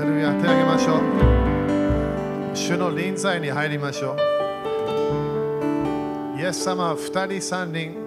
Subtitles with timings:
[0.00, 1.00] レルヤ手を挙げましょう。
[2.56, 4.16] 主の臨在に入りましょう。
[6.38, 7.16] イエス様は2人
[7.56, 8.06] 3人。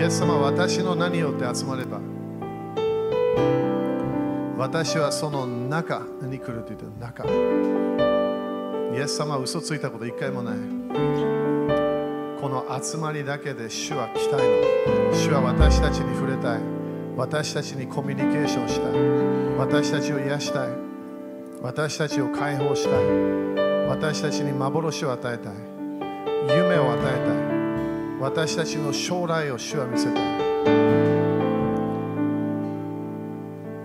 [0.00, 2.00] イエス様は私の名によって集まれば。
[4.56, 7.24] 私はその中に来ると言って中。
[7.24, 10.54] イエス様は嘘ついたこと一回もない。
[12.40, 15.14] この集まりだけで主は来たいの。
[15.14, 16.73] 主は私たちに触れたい。
[17.16, 18.92] 私たちにコミュニケーションしたい。
[19.56, 20.68] 私たちを癒したい。
[21.62, 22.94] 私たちを解放したい。
[23.88, 25.52] 私たちに幻を与えたい。
[26.56, 27.54] 夢を与えたい。
[28.20, 30.44] 私たちの将来を主は見せたい。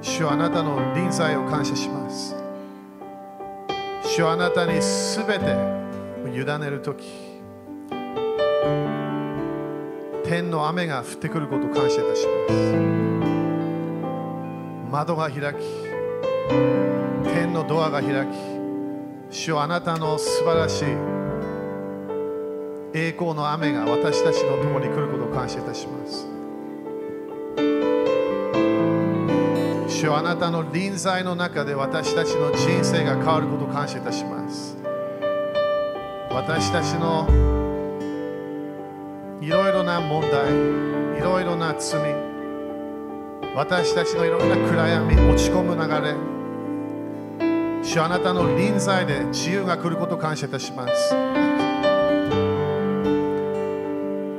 [0.01, 2.35] 主はあなたの臨在を感謝します。
[4.03, 5.45] 主はあなたにすべて
[6.33, 7.05] 委ねるとき
[10.25, 13.08] 天の雨が降ってくることを感謝いたします。
[14.89, 15.57] 窓が開き
[17.23, 18.35] 天のドアが開き
[19.29, 20.85] 主はあなたの素晴らしい
[22.95, 26.27] 栄光の雨が私たちの共に来ることを感謝いたします。
[29.87, 34.75] 主はあなたの臨在の中で私たちの人生が変わることを感謝いたします。
[36.31, 37.27] 私たちの
[39.39, 40.51] いろいろな問題
[41.19, 42.28] いろいろな罪
[43.59, 46.15] 私たちのいろいろな暗闇落ち込む流れ。
[47.83, 51.13] 主あなたの臨在で自由が来ることを感謝いたします。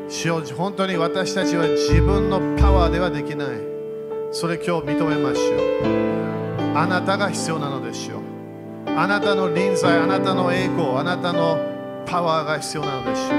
[0.08, 3.48] 主よ本当に私たちは自分のパワーではできない。
[4.32, 6.78] それ今日認めましょう。
[6.78, 8.22] あなたが必要なのですよ。
[8.86, 11.58] あなたの臨在あなたの栄光あなたの
[12.06, 13.34] パワーが必要なのでしょ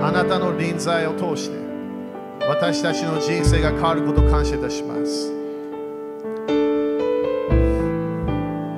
[0.00, 1.61] うあなたの臨在を通して。
[2.48, 5.32] 私たちの人生が変わることを感謝いたします。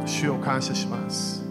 [0.07, 1.43] 主を感謝します。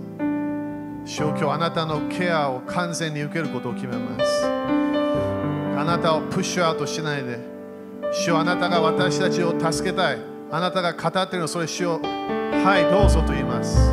[1.05, 4.45] 主を今日あなたのケアを完全に受けることを決めます。
[4.45, 7.39] あなたをプッシュアウトしないで。
[8.13, 10.19] 主よあなたが私たちを助けたい。
[10.51, 13.91] あなたが語っているのそれ主よはいどうぞと言います。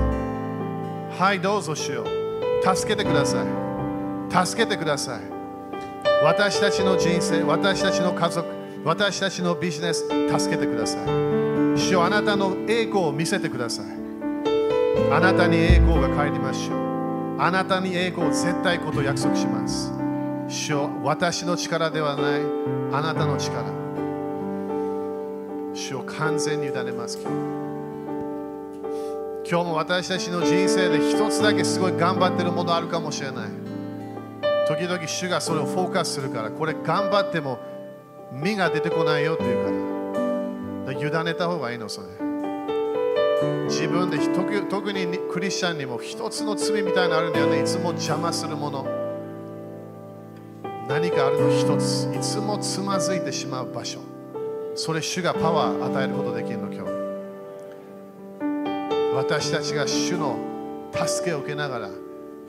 [1.19, 2.05] はいどうぞ主よ
[2.63, 4.47] 助けてください。
[4.47, 5.40] 助けてください。
[6.23, 8.47] 私たちの人生私たちの家族
[8.85, 11.01] 私たちのビジネス助けてください。
[11.79, 13.87] 主よあなたの栄光を見せてください。
[15.11, 16.77] あなたに栄光が帰りましょう。
[17.41, 19.95] あなたに栄光を絶対こと約束します。
[20.49, 22.43] 主よ私の力ではない。
[22.93, 23.65] あなたの力。
[25.73, 27.37] 主を完全に委ねます今日。
[29.51, 33.60] 今日も私たちの人生で一つだけすごい頑張ってるものあるかもしれない。
[34.71, 37.59] 時々主がそれをフォーカスするからこれ頑張っても
[38.33, 40.93] 身が出てこないよっていうから。
[40.93, 42.07] 委ねた方がいいのそれ。
[43.65, 47.63] 自分で特特にクリスチャンにも一つの罪みたいなのあるんだよね。
[47.63, 48.87] いつも邪魔するもの。
[50.89, 52.05] 何かあるの一つ。
[52.15, 53.99] いつもつまずいてしまう場所。
[54.77, 56.91] それ主がパワー与えることできるの今日。
[59.17, 60.39] 私たちが主の
[60.95, 61.91] 助けを受けながら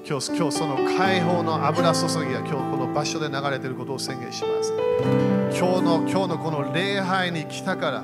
[0.03, 4.73] 今日今日その解放の油注ぎが今日この場所で流れていることを宣言します。
[5.55, 8.03] 今日の今日のこの礼拝に来たから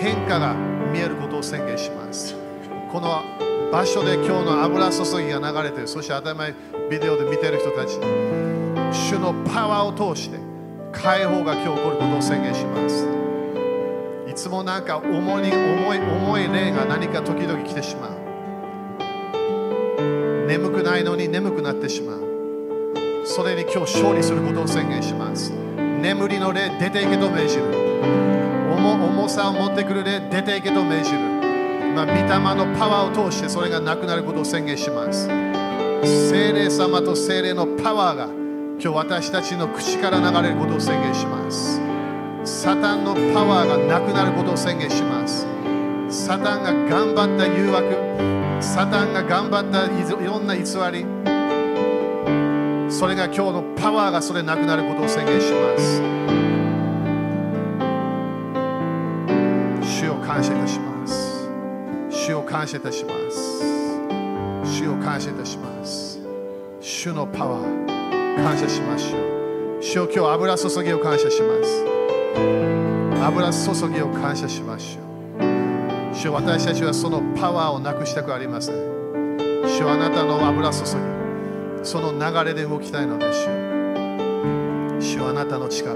[0.00, 0.54] 変化が
[0.92, 2.34] 見えることを宣言します。
[2.92, 3.22] この
[3.72, 6.54] 場所で今日の油注ぎが流れているそして当たり前
[6.90, 7.98] ビデオで見ている人たち
[8.92, 10.38] 主のパワーを通して
[10.92, 13.08] 解放が今日起こることを宣言します。
[14.28, 18.17] いつもなんか重い重い重い霊が何か時々来てしまう。
[20.48, 23.26] 眠くないのに眠くなってしまう。
[23.26, 25.52] それに今日勝利することを宣言します。
[25.76, 27.64] 眠りの霊出ていけと命じる。
[28.74, 31.18] 重さを持ってくる霊出ていけと命じる。
[31.94, 32.22] まあ、御霊
[32.54, 35.26] のパワーを通してそれがなくなることを宣言します。
[36.30, 38.24] 精霊様と精霊のパワーが
[38.80, 41.78] 今日私たちの口から流れることを宣言します。
[42.44, 45.46] サタンのパワーがなくなることを宣言します。
[46.08, 51.06] サタンが頑張った誘惑サタンが頑張ったいろんな偽り。
[52.90, 56.02] それが今日のパワーがそれなくなることを宣言します。
[60.00, 61.48] 主を感謝いたします。
[62.10, 63.62] 主を感謝いたします。
[64.64, 66.18] 主を感謝いたします。
[66.80, 71.84] 主のパワー感謝しましょう主を今日油注ぎを感謝します。
[73.24, 75.07] 油注ぎを感謝しましょう
[76.20, 78.74] 主私たちはそのパワーをなくしたくありません。
[79.68, 80.86] 主よあなたの油注ぎ
[81.84, 85.94] その流れで動きたいのでしょ主よあなたの力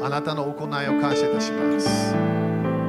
[0.00, 2.14] あなたの行いを感謝いたします。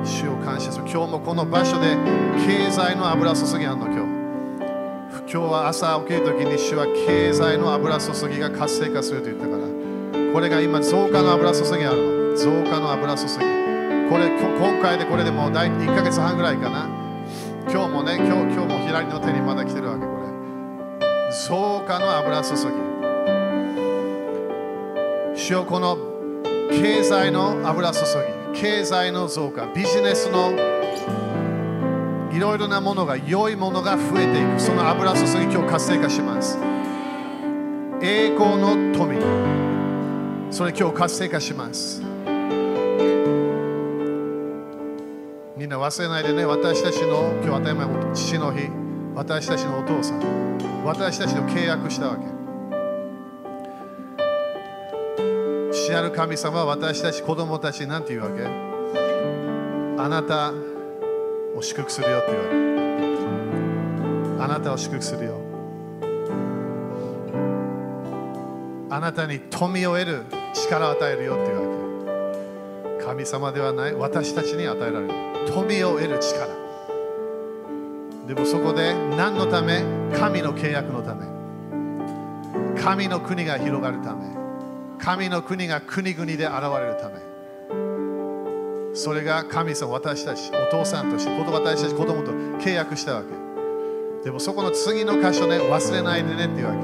[0.05, 0.83] 主を感謝する。
[0.87, 1.97] 今日もこの場所で
[2.45, 4.01] 経済の油注ぎあんの今日。
[5.21, 9.63] 今日は朝起きるときに主は経済の油注ぎが活性化すると言ったから。
[10.33, 12.37] これが今増加の油注ぎあるの。
[12.37, 13.68] 増加の油注ぎ。
[14.09, 16.89] これ今回でこれでもう大1ヶ月半ぐらいかな。
[17.71, 21.31] 今日もね今日今日も左の手にまだ来てるわけこれ。
[21.31, 22.61] 増加の油注ぎ。
[25.39, 25.97] 主よこの
[26.71, 28.59] 経済の油注ぎ。
[28.59, 29.67] 経済の増加。
[29.75, 30.51] ビジネスの
[32.31, 34.59] いろいろなものが良いものが増えていく。
[34.59, 36.57] その油注ぎ今日活性化します。
[38.01, 39.15] 栄光の富。
[40.51, 42.08] それ今日活性化します。
[45.79, 48.69] 忘れないでね私たちの今日当たり前の父の日
[49.15, 52.23] 私たちのお父さん私たちと契約したわけ。
[55.71, 58.45] 父なる神様は私たち子供たちに何て言うわけ？
[60.01, 60.53] あなた
[61.55, 62.45] を祝福するよって言わ
[64.37, 65.35] れあなたを祝福するよ。
[68.89, 71.61] あなたに富を得る力を与えるよっていうわ
[72.99, 73.05] け。
[73.05, 75.28] 神様ではない私たちに与えられる。
[75.47, 76.47] 富を得る力。
[78.27, 79.83] でもそこで何のため？
[80.17, 81.25] 神の契約のため。
[82.81, 84.27] 神の国が広がるため。
[84.99, 86.45] 神の国が国々で現
[86.79, 87.15] れるため。
[88.93, 93.27] それが神様、私たち、お父さんとして、私たち子供と契約したわけ。
[94.23, 96.79] でもそこの次の箇所ね、忘れないでねっていうわけ。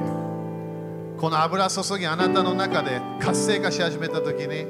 [1.20, 4.68] この油注ぎ、あなたの中で活性化し始めたときに、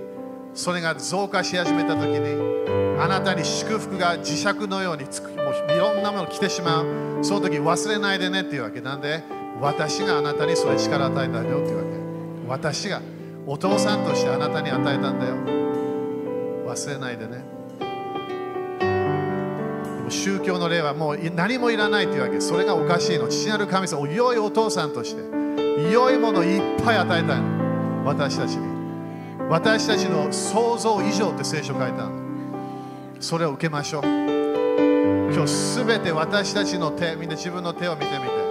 [0.55, 7.23] それが増加し始めたときに、あなたに祝福が磁石のようにつく、もういろんなもの来てしまう。
[7.23, 8.81] その時忘れないでねっていうわけ。
[8.81, 9.23] なんで、
[9.61, 11.89] 私があなたにそれ力を与えたんだよっていうわけ。
[12.47, 13.01] 私が
[13.45, 15.55] お父さんとしてあなたに与えたんだよ。
[16.75, 17.43] 忘れないでね
[18.79, 25.21] でも宗教の例はもう何もいらないというわけそれがおかしいの父なる神様良いお父さんとして
[25.91, 28.74] 良いものをいっぱい与えたいの私たちに
[29.49, 32.09] 私たちの想像以上って聖書書いた
[33.19, 34.03] それを受けましょう。
[34.03, 38.45] 今日すべて私たちの手みんな自分の手を見てみて。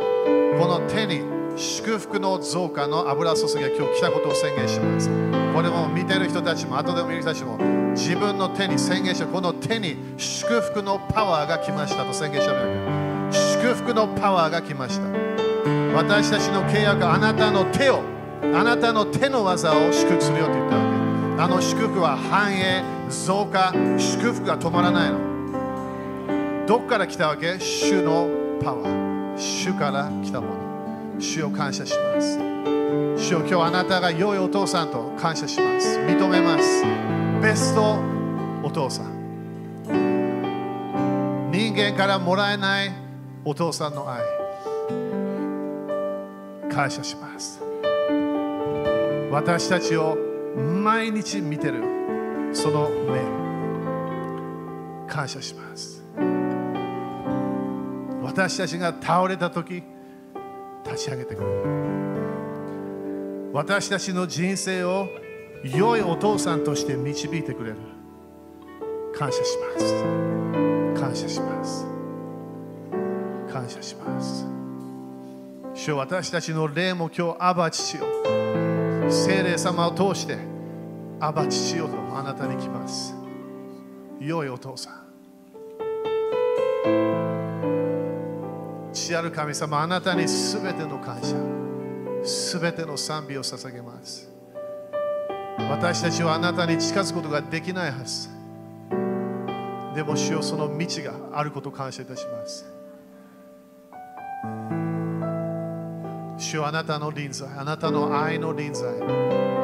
[0.59, 1.23] この手に
[1.57, 5.11] 祝福の増加の油注ぎが今日来たことを宣言します。
[5.53, 7.59] これも見てる人たちも後でも見る人たちも
[7.93, 12.69] 自分の手に宣言したこの手に祝福のパワーが来ましたと宣言したわけ。
[13.37, 15.07] 祝福のパワーが来ました。
[15.95, 18.03] 私たちの契約あなたの手を
[18.43, 20.84] あなたの手の技を祝福するよと言った
[21.37, 25.19] あの祝福は繁栄増加祝福が止まらないの。
[26.67, 27.59] どっから来たわけ？
[27.59, 28.29] 主の
[28.63, 29.37] パワー。
[29.37, 30.55] 主から来たもの。
[31.21, 32.39] 主を感謝します。
[33.19, 35.99] 主を今日あなたが良いお父さんと感謝します。
[35.99, 36.85] 認めます。
[37.43, 37.99] ベスト
[38.63, 39.13] お父さん。
[41.53, 42.93] 人間からもらえない
[43.45, 44.23] お父さんの愛。
[46.71, 47.61] 感謝します。
[49.31, 50.17] 私たちを
[50.57, 51.83] 毎日見てる。
[52.53, 53.45] その目。
[55.09, 56.05] 感謝します。
[58.23, 59.83] 私たちが倒れた時
[60.85, 61.49] 立ち上げてくる。
[63.53, 65.09] 私たちの人生を
[65.63, 67.77] 良いお父さんとして導いてくれる。
[69.17, 70.05] 感謝します。
[71.01, 71.87] 感謝します。
[73.53, 74.47] 感謝します。
[75.75, 78.64] 主よ私たちの霊も今日アバ父よ。
[79.11, 80.37] 精霊様を通して
[81.21, 83.15] アバ父よとあなたに来ます。
[84.21, 85.05] 良いお父さん。
[88.93, 91.37] 父ある神様あなたにすべての感謝
[92.27, 94.31] すべての賛美を捧げます。
[95.59, 98.29] 私たちはあなたに近づくことができないはず。
[99.95, 102.74] でも主よその道があることを感謝いたします。
[106.55, 108.87] 主よあなたの臨在あなたの愛の臨在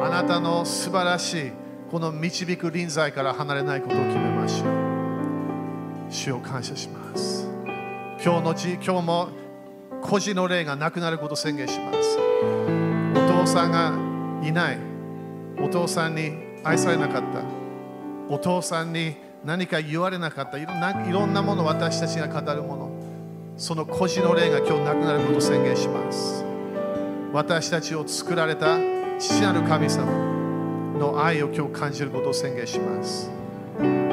[0.03, 1.51] あなたの素晴らしい
[1.89, 6.11] この導く臨在から離れないことを決めましょう。
[6.11, 7.47] 主を感謝します。
[8.21, 9.29] 今日のち今日も
[10.01, 12.17] 孤児の霊がなくなることを宣言します。
[13.15, 13.93] お父さんが
[14.45, 14.77] いない。
[15.61, 16.33] お父さんに
[16.65, 17.41] 愛されなかった。
[18.27, 20.57] お父さんに何か言われなかった。
[20.57, 22.91] いろんないろんなもの私たちが語るもの。
[23.55, 26.50] その孤児の霊が今日なくなることを宣言します。
[27.33, 28.77] 私たちを作られた
[29.19, 30.05] 父なる神様
[30.99, 33.29] の愛を今日感じることを宣言します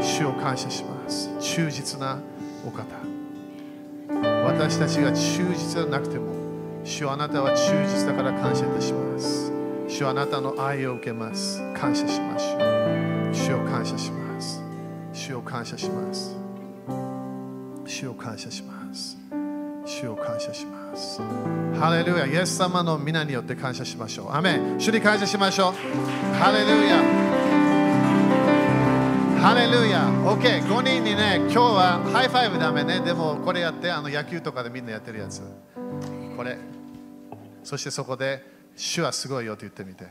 [0.00, 2.20] 主を感謝します忠実な
[2.66, 2.84] お方
[4.46, 6.32] 私たちが忠実でなくても
[6.84, 9.52] 主あなたは忠実だから感謝いたします
[9.88, 11.60] 主はあなたの愛を受けます。
[11.74, 13.34] 感謝しましょう。
[13.34, 14.68] 主を感謝します。
[15.18, 16.36] 主を感謝します
[17.84, 19.17] 主を感謝します
[19.98, 21.20] 主を感謝します。
[21.76, 22.26] ハレルヤ。
[22.26, 24.32] イエス様の御名によって感謝しましょう。
[24.32, 24.78] アメン。
[24.78, 25.72] 主に感謝しましょう。
[26.34, 27.02] ハレルヤ。
[29.42, 30.08] ハレルヤ。
[30.24, 33.00] OK5 人にね今日は high five ダメね。
[33.00, 35.42] でもこれやってあの野球とかでみんなやってるやつ。
[36.36, 36.56] これ。
[37.64, 38.44] そしてそこで
[38.76, 40.04] 主はすごいよって言ってみて。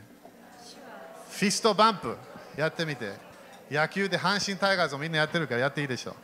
[1.29, 2.17] fist bump。
[2.57, 3.13] やってみて。
[3.71, 6.15] 野球で阪神タイガースをみんなやってるからやっていいでしょ。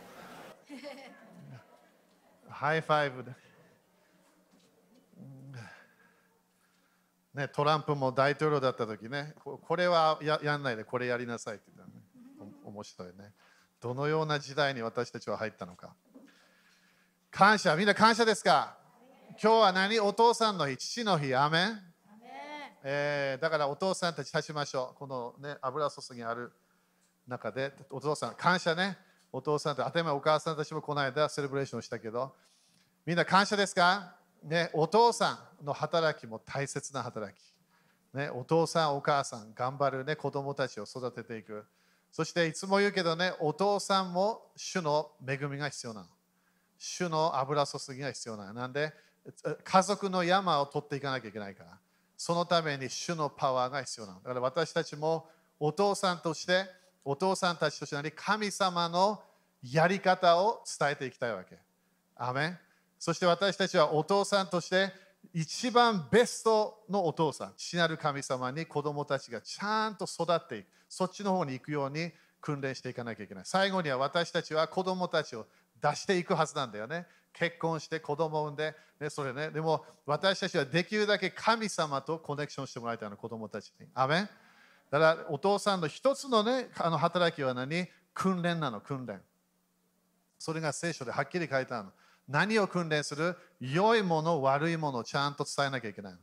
[2.49, 3.23] high five。
[3.23, 3.42] で
[7.33, 12.53] ね、トランプも大統領だった時ね、こ、これはややんないで、これやりなさいって言ったのね。
[12.63, 13.33] お面白いね。
[13.81, 15.95] どのような時代に私たちは入ったのか。
[17.31, 18.77] 感謝、みんな感謝ですか？
[19.41, 19.99] 今日は何？
[19.99, 21.81] お父さんの日、父の日、アメン？
[22.83, 24.99] えーだからお父さんたち立ちましょう。
[24.99, 26.51] この、ね、油注ぎある
[27.27, 28.97] 中で、お父さん、感謝ね。
[29.31, 32.35] お父さんと、当たり前お母さんたちもこの間セレブレーションしたけど、
[33.05, 34.15] みんな感謝ですか？
[34.43, 37.53] ね、お父さんの働きも大切な働き。
[38.13, 41.65] ね、お父さん、お母さん、頑張る、ね、子供たちを育てていく。
[42.11, 46.07] そしていつも言うけどね、お父さんも主の恵みが必要なの。
[46.77, 48.53] 主の油注ぎが必要なの。
[48.53, 48.93] なんで、
[49.63, 51.79] 家族の山を取っていかなきゃいけないから。
[52.17, 54.21] そのために主のパワーが必要なの。
[54.21, 55.27] だから私たちも
[55.59, 56.65] お父さんとして、
[57.05, 59.21] お父さんたちとして神様の
[59.63, 61.57] やり方を伝えていきたいわけ。
[62.15, 62.59] アメン
[63.03, 64.89] そして私たちはお父さんとして
[65.33, 73.43] 一番ベストのお父さん、父なる神様に子供たちがちゃんと育っていく、そっちの方に行くように訓練していかなきゃいけない。
[73.43, 75.47] 最後には私たちは子供たちを
[75.81, 77.05] 出していくはずなんだよね。
[77.33, 79.49] 結婚して子供を産んで、ね、それね。
[79.49, 83.87] でも私たちはできるだけ神様とコネクションしてもらいたいの、子供たちに。
[83.93, 84.29] アメン
[84.89, 87.85] だからお父さんの一つのね、あの働きは何？
[88.13, 89.21] 訓練なの、訓練。
[90.39, 91.91] それが聖書ではっきり書いてあるの。
[92.27, 93.35] 何を訓練する？
[93.59, 96.13] 良いもの、悪いものをちゃんと伝えなきゃいけない。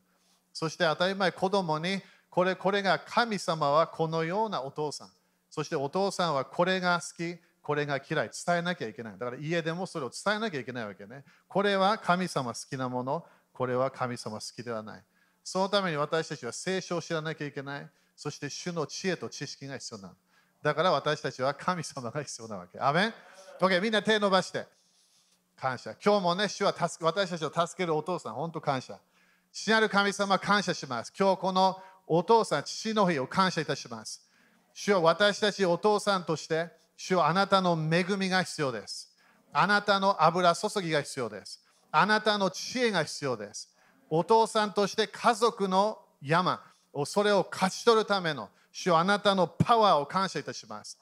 [0.52, 5.10] そして当たり前、子供にこれこれが神様はこのようなお父さん。
[5.50, 8.30] そしてお父さんはこれが好き、これが嫌い。
[8.46, 9.12] 伝えなきゃいけない。
[9.18, 11.24] だから家でもそれを伝えなきゃいけないわけね。
[11.48, 15.02] これは神様好きなもの、これは神様好きではない。
[15.42, 17.88] そのために私たちは聖書を知らなきゃいけない。
[18.16, 20.14] そして主の知恵と知識が必要なの。
[20.62, 22.78] だから私たちは神様が必要なわけ。
[22.78, 23.14] アメン
[23.60, 24.66] ?OK、みんな手伸ばして。
[25.60, 25.94] 感謝。
[26.02, 28.98] 今日もね、主は助私たちを助けるお父さん、本当感謝。
[29.52, 31.12] 父なる神様、感謝します。
[31.16, 34.26] 今日このお父さん、父の日を感謝いたします。
[34.72, 39.14] 主は私たちお父さんとして、主はあなたの恵みが必要です。
[39.52, 41.62] あなたの油注ぎが必要です。
[41.92, 43.68] あなたの知恵が必要です。
[44.08, 46.62] お父さんとして家族の山
[47.04, 50.98] それを勝ち取るための主はあなたのパワーを感謝いたします。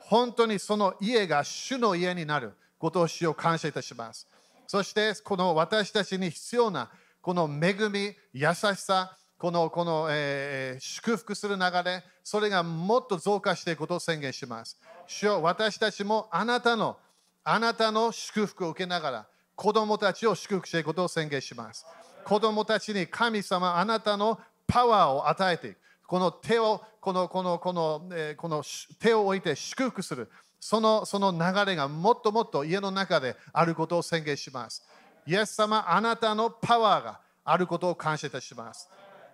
[0.00, 2.52] 本当にその家が主の家になる。
[2.78, 4.26] ことを主を感謝いたします。
[4.66, 6.90] そして、この私たちに必要な
[7.20, 14.78] この恵み、優しさ、このこの、えー、祝福する流れ、それがもっと増加していくことを宣言します。
[15.06, 16.96] 主よ私たちもあなたの、
[17.44, 21.84] あなたの祝福を受けながら、子供たちを祝福していくことを宣言します。
[22.24, 25.78] 子供たちに神様、あなたのパワーを与えていく。
[26.06, 28.62] この手を、このこのこの、えー、この
[28.98, 30.30] 手を置いて祝福する。
[30.60, 34.82] そのその流れがもっともっと家の中であることを宣言します。
[35.26, 38.88] イエス様、あなたのパワーがあることを感謝いたします。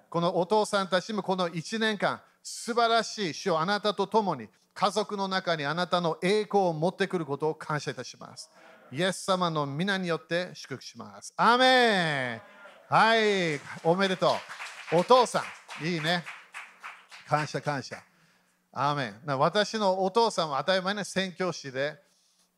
[0.09, 8.51] このお父さんたちもこの1年間、素晴らしい主をあなたと共に家族の中にあなたの栄光を持ってくることを感謝いたします。
[8.91, 11.33] イエス様の皆によって祝福します。
[11.37, 12.41] アメン
[12.89, 14.35] はい、おめでと
[14.93, 14.97] う。
[14.99, 15.43] お父さ
[15.81, 16.25] ん、いいね。
[17.27, 18.12] 感謝感謝。
[18.75, 21.95] アーメン私のお父さんは当たり前の宣教師で、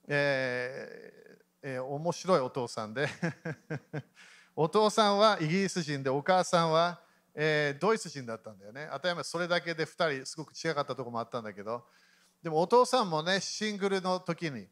[0.07, 3.09] えーえー、面白いお父さんで
[4.55, 7.01] お父さんはイギリス人でお母さんは、
[7.35, 8.89] えー、ドイツ人だったんだよね。
[8.93, 11.85] 当たり前それだけで2人すごく違かったところもあったんだけど。
[12.45, 14.69] でもお父さんもねシングルの時に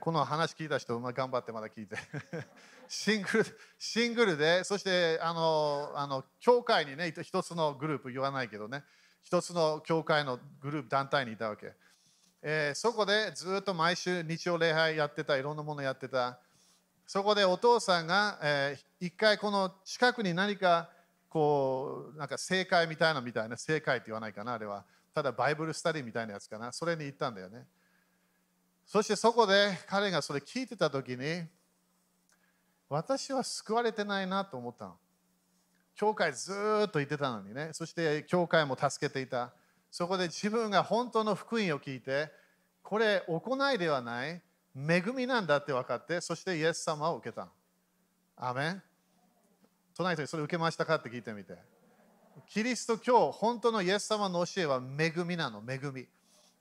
[0.00, 1.96] この話聞いた人、頑張ってまだ聞いて。
[2.88, 8.84] シングルシングルでそしてあのあの教会にね一つのグループ言わないけどね。
[9.26, 11.72] 一つの教会のグループ団体にいたわけ、
[12.42, 16.38] えー、そこでずっと毎週日曜礼拝やってたいろんなものやってた。
[17.08, 20.90] そこでお父さんが、えー、一回この近くに何か
[21.28, 24.84] こうなんか正解みたいなみたいな正解って言わないかなあれは。
[25.12, 26.70] ただバイブルスタディみたいなやつかな。
[26.70, 27.66] それに行ったんだよね。
[28.86, 31.42] そしてそこで彼がそれ聞いてた時に
[32.88, 34.96] 私は救われてないなと思ったの。
[35.96, 36.52] 教会ず
[36.86, 39.52] っと行ってたのにね、そして教会も助けていた。
[39.90, 42.30] そこで自分が本当の福音を聞いて、
[42.82, 44.42] これ行いではない
[44.76, 47.48] 恵みなんだって分かってそしてイエス様を受けた。
[48.36, 48.82] アメン。
[49.96, 51.56] 隣人にそれ受けましたかって聞いてみて。
[52.46, 56.06] キリスト教本当のイエス様の教えは恵みなの恵み。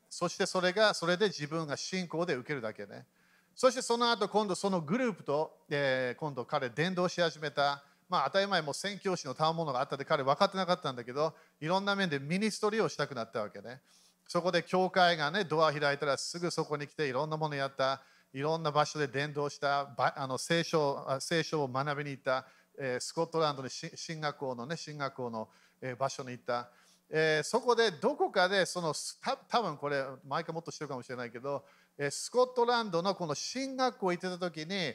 [0.10, 3.06] そしてそれがそれで自分が信仰で受けるだけね。
[3.54, 7.84] そしてその後今度そのグループと、えー、今度彼伝道し始めた。
[8.10, 13.82] まあ当たり前も宣教師の賜物があったで彼分かってなかったんだけどいろんな面でミニストリーをしたくなったわけね。
[14.28, 18.02] そこで教会がねドア開いたらすぐそこに来ていろんなものやった。
[18.36, 19.96] いろんな場所で伝道した。
[19.98, 22.46] あの聖書聖書を学びに行った、
[22.78, 25.48] えー、スコットランドの進学校のね進学校の、
[25.82, 26.70] え、場所に行った、
[27.10, 31.64] えー、そこでどこかでそのた多分これ毎回もっとしてるかもしれないけど、
[31.98, 34.94] えー、スコットランドのこの進学校行ってた時に、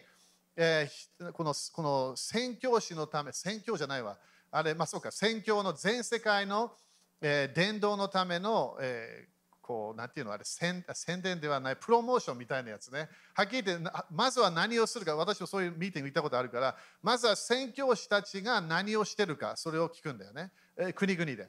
[0.56, 4.18] えー、このこの宣教師のため宣教じゃないわ
[4.50, 6.72] あれまあそうか宣教の全世界の、
[7.20, 9.40] えー、伝道のための、えー、
[9.70, 13.08] こう、なんていうのあれ宣、宣伝ではない、プロモーションみたいなやつね。
[13.34, 20.50] はっきり言って、まずは何をするか、私もそういうミーティング行ったことあるから、まずは宣教師たちが何をしてるか、それを聞くんだよね。
[20.76, 21.48] え国々で。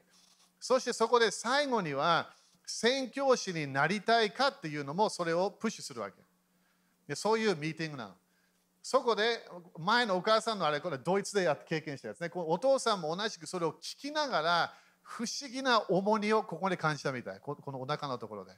[0.60, 2.31] そしてそこで最後には、
[2.63, 6.22] 宣教師になりたいかっていうのも、それをプッシュするわけ。
[7.08, 8.15] でそういうミーティングなの。
[8.82, 9.40] そこで
[9.78, 12.30] 前のお母さんのあれ、これドイツでやって経験したやつね。
[12.30, 12.46] こ。
[12.48, 17.40] お父さんも同じくそれを聞きながら、不思議な重荷をここで感じたみたい。
[17.40, 18.52] このお腹のところで。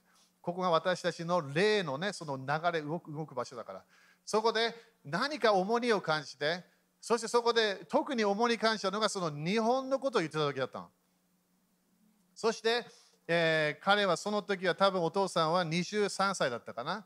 [0.43, 3.83] ここが私たちの霊のねその流れ動く動く場所だから。
[4.25, 4.75] そこで
[5.05, 6.63] 何か重荷を感じて
[7.01, 10.89] そしてそこで特に重荷感じたのがその日本のことを言ってた時だったの。
[12.35, 12.85] そして、
[13.27, 17.05] えー、彼はその時は多分お父さんは23歳だったかな。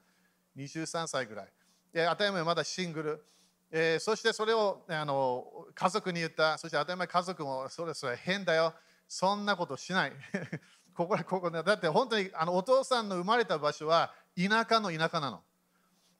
[0.56, 1.48] 23歳ぐらい、
[1.94, 3.24] えー、当たり前まだシングル
[3.70, 8.74] えー、そしてそれをあの家族に言った、そして当たり前家族もそれそれ変だよ、
[9.08, 10.14] そんなことしない。
[10.96, 15.44] ここここだって本当にあのお父さんの生まれた場所は田舎の田舎なの。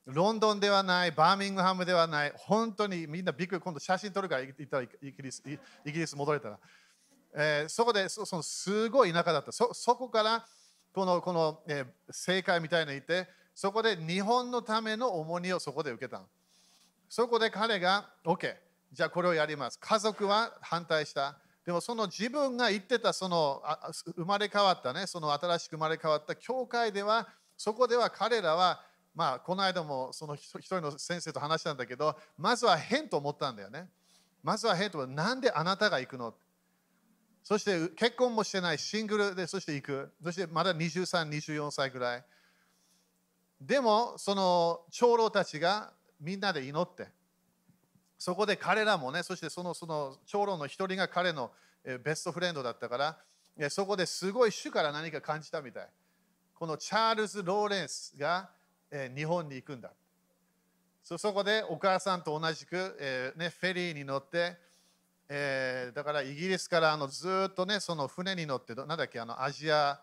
[0.04, 5.58] ロンドンではない、バーミングハムではない、本当にみんなびっくり、今度写真撮るから行ったらイギリスイ
[5.92, 6.58] ギリス戻れたら。
[7.34, 9.52] えー、そこでそそのすごい田舎だった。
[9.52, 10.46] そそこから
[10.92, 13.28] このこの、えー、正解みたいなのいて、
[13.60, 16.22] そこで日本のための重荷をそこで受けた。
[17.08, 18.54] そこで彼が OK、
[18.92, 19.80] じゃあこれをやります。
[19.80, 21.36] 家族は反対した。
[21.66, 23.60] でもその自分が言ってたその
[24.14, 28.80] 生まれ変わったね、その新しく生まれ変わった教会では、そこでは彼らは、
[29.12, 33.88] まあ、この間もその一人の先生と話したんだけど、まずは変と思ったんだよね。
[34.44, 35.14] まずは変と思った。
[35.14, 36.32] なんであなたが行くの？
[37.42, 40.12] そして結婚もしてないシングルでそして行く。
[40.22, 42.24] そしてまだ23、24歳ぐらい。
[43.60, 47.08] でも、その長老たちがみんなで祈って、
[48.16, 51.50] そこで彼らもね、そしてそのその長老の一人が彼の
[52.04, 53.16] best friend だったか
[53.58, 55.88] ら、そこですごい主から何か感じたみたい。
[56.54, 58.50] このチャールズ・ローレンスが
[59.14, 59.92] 日本に行くんだ。
[61.02, 64.56] そこでお母さんと同じく、えーね、フェリーに乗って、
[65.28, 70.00] えー、だからイギリスからあのずっとね、その船に乗って、なんだっけ、あのアジア、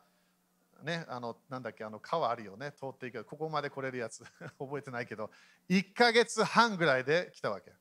[0.85, 4.23] ね、あのなんだっけ、あの川あるよね、通っていくここまで来れるやつ、
[4.59, 5.29] 覚えてないけど、
[5.69, 7.73] 1ヶ月半ぐらいで来たわけ。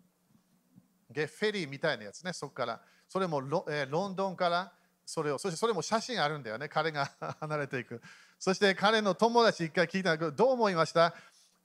[1.11, 2.81] でフェリーみたいなやつね、そこから。
[3.09, 4.73] それもロ,、えー、ロンドンから
[5.07, 7.05] それを、そしてそれも写真あるんだよね、彼が
[7.41, 8.03] 離れていく。
[8.39, 11.15] そして彼の友達一回聞いたけど、どう思いました？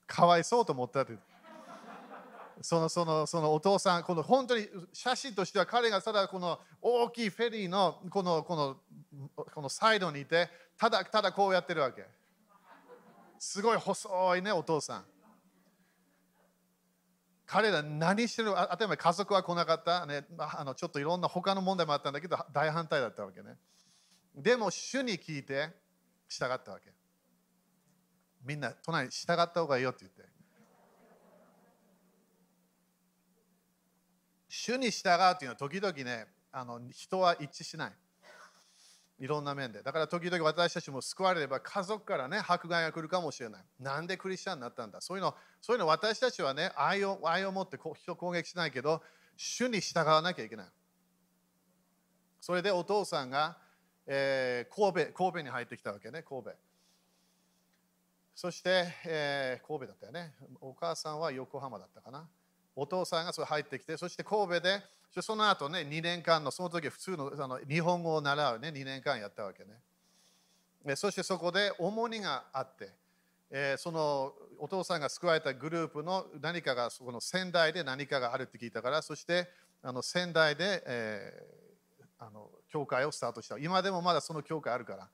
[0.05, 1.17] かわいそうと思ったって。
[2.61, 8.77] そのそのそのお父さん、この本当に写真としては彼がただこの大きいフェリーのこのこの
[9.35, 12.05] このサイドにいて、ただただこうやってるわけ。
[13.37, 15.05] すごい細いね、お父さん。
[17.49, 23.55] 彼ら何してるあたり前家族は来なかった、ね、あのちょっといろんな他の問題もあったんだけど大反対だったわけね
[24.35, 25.69] でも主に聞いて
[26.27, 26.91] 従ったわけ
[28.45, 30.28] みんな隣に従った方がいいよって言って
[34.49, 37.93] 主に従うっていうのは時々ねあの人は一致しない
[39.19, 39.83] いろんな面で。
[39.83, 43.63] だから時々私たちも救われれば家族からね、迫害が来るかもしれない。
[43.77, 45.01] なんでクリスチャンになったんだ？
[45.01, 49.03] そういうの、そういうの私たちはね、愛を愛を持って人を攻撃しないけど、
[49.35, 50.67] 主に従わなきゃいけない。
[52.39, 53.57] それでお父さんが、
[54.07, 56.51] えー、神戸神戸に入ってきたわけね、神戸。
[58.35, 60.33] そして、えー、神戸だったよね。
[60.61, 62.25] お母さんは横浜だったかな。
[62.79, 64.81] お父さんがそれ入ってきて、そして神戸で、
[65.21, 70.95] その後ね、2年間の、その時普通のあの日本語を習うね、2年間やったわけね。
[70.95, 72.91] そしてそこで重荷があって、
[73.51, 79.49] えー、そのお父さんが救われたグループの何かが、そこの仙台で何かがあるって聞いたから、そして
[79.83, 83.57] あの仙台で、えー、あの教会をスタートした。
[83.57, 85.09] 今でもまだその教会あるから。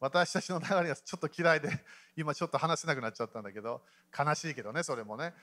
[0.00, 1.68] 私たちの流れがちょっと嫌いで、
[2.16, 3.82] 今ちょっと話せなくなっちゃったんだけど、
[4.18, 5.34] 悲しいけどね、それもね。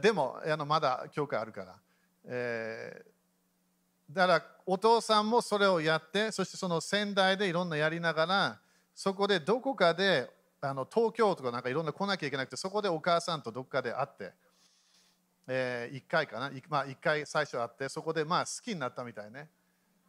[0.00, 1.76] でも、あのまだ教会あるから。
[2.24, 8.60] えー、だから、お父さんもそれをやって、そしてその仙台でいろんなやりながら、
[8.94, 10.30] そこでどこかで
[10.62, 14.32] あの東京とかなんかいろんな来なきゃいけなくて、そこでお母さんとどっかで会って、
[15.46, 19.50] えー、1回かな、まあ、1回最初会って、そこでまあ好きになったみたいね。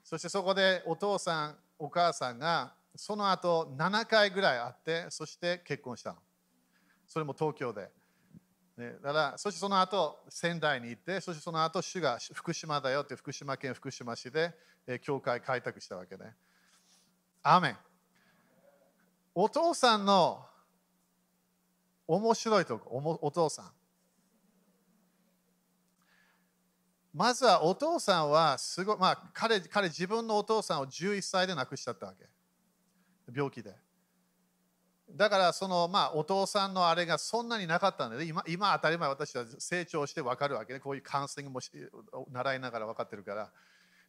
[0.04, 6.20] そしてそこでお父さん、お母さんがその後7回ぐらい会って、そして結婚したの。
[7.08, 7.90] それも東京で。
[8.78, 14.54] ね、だからそしてその後仙台に行って、そしてその後主が福島だよって福島県福島市で、
[14.86, 16.34] えー、教会開拓したわけね。
[17.42, 17.78] アメン。
[19.34, 20.46] お父さんの
[22.08, 23.72] 面白いとこ、おもお父さん。
[27.14, 32.26] まずはお父さんはすご、まあ彼、彼自分のお父さんを11歳で亡くしちゃったわけ。
[33.34, 33.74] 病気で。
[35.10, 40.80] だからその、まあ、お父さんのあれがそんなになかったんで、今今当たり前私は成長して分かるわけね。
[40.80, 43.52] こういうカウンセリングも習いながら分かってるから。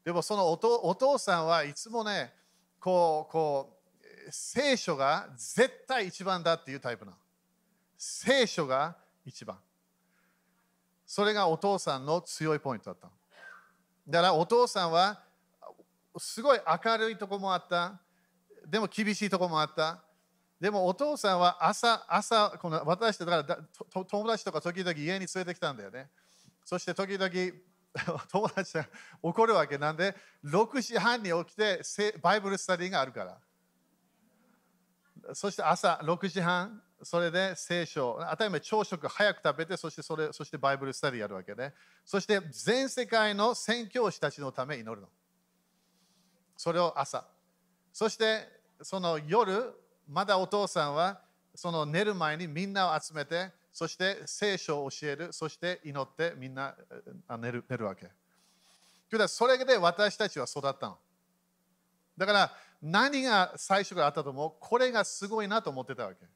[0.05, 0.53] でもそのお
[0.89, 2.33] お父さんはいつもね、
[2.81, 7.17] こう、こう、聖書が絶対一番だっていうタイプなの。
[7.97, 9.59] 聖書が一番。
[11.05, 13.09] それがお父さんの強いポイントだった。
[14.09, 15.21] だからお父さんは
[16.19, 18.01] すごい明るいとこもあった。
[18.67, 20.03] でも厳しいとこもあった。
[20.61, 23.59] でもお父さんは朝、朝、この私だから
[24.05, 26.09] 友達とか時々家に連れてきたんだよね。
[26.65, 27.31] そして時々
[28.31, 28.87] 友達が
[29.23, 30.15] 怒るわけなんで、
[30.45, 31.83] 6時半に起きて
[32.23, 33.39] バイブルスタディがあるから。
[35.35, 45.09] そして朝6時半、それで聖書、当たり前朝食早く食べて、そしてそれそしてバイブルスタディやるわけで、ね、そして全世界の宣教師たちのため祈るの。
[46.57, 47.27] それを朝。
[47.93, 48.49] そして
[48.83, 49.75] その夜、
[50.09, 51.21] まだお父さんは
[51.55, 56.75] その寝る前にみんなを集めて、そして聖書を教える、そして祈ってみんな
[57.39, 58.09] 寝る寝るわけ。
[59.29, 60.99] それで私たちは育ったの。
[62.17, 64.53] だから何が最初からあったと思う？
[64.61, 66.27] これがすごいなと思ってたわけ。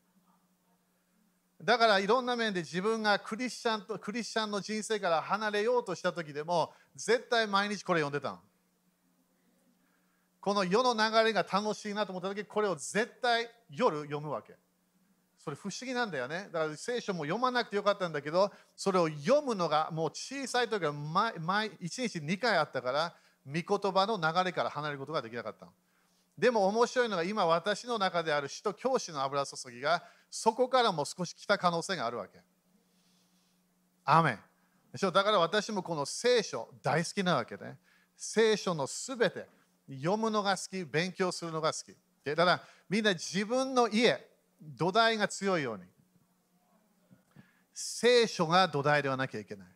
[1.63, 8.41] だからいろんな面で自分がクリスチャンとクリスチャンの人生から離れようとした時でも絶対毎日これ読んでたの。
[10.41, 14.55] この世の流れが楽しいなと思った時これを絶対夜読むわけ。
[15.39, 16.49] それ不思議なんだよね。
[16.53, 23.15] だから聖書も読まなくてよかったんだけどそれを読むのがもう小さい時は毎毎1日2回あったから
[23.47, 25.69] 御言葉の流れから離れることができなかった。
[26.37, 32.39] でも面白いのが今私の中である使徒教師の油注ぎがそこからも少し来た可能性があるわけ。
[34.05, 34.39] アメン。
[35.01, 37.79] だから私もこの聖書大好きなわけね。
[38.17, 39.47] 聖書のすべて
[39.91, 41.97] 読むのが好き、勉強するのが好き。
[42.25, 44.29] だからみんな自分の家、
[44.61, 45.85] 土台が強いように。
[47.73, 49.69] 聖書が土台ではなきゃいけない。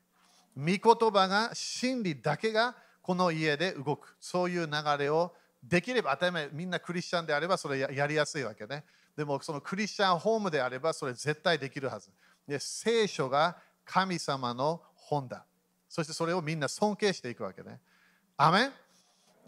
[0.56, 4.16] 御言葉が真理だけがこの家で動く。
[4.20, 8.84] そういう流れをできれば当たり前みんなクリスチャンであればそれやりやすいわけね。
[9.16, 12.10] でもそのクリスチャンホームであればそれ絶対できるはず。
[12.46, 15.44] で聖書が神様の本だ。
[15.88, 17.80] そしてそれをみんな尊敬していくわけね。
[18.36, 18.72] アメン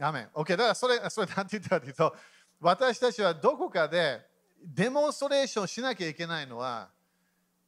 [0.01, 0.51] アメン ?OK。
[0.51, 2.15] だからそれ、それなんて言ったかというと、
[2.61, 4.21] 私たちはどこかで
[4.63, 6.89] デモンストレーションしなきゃいけないのは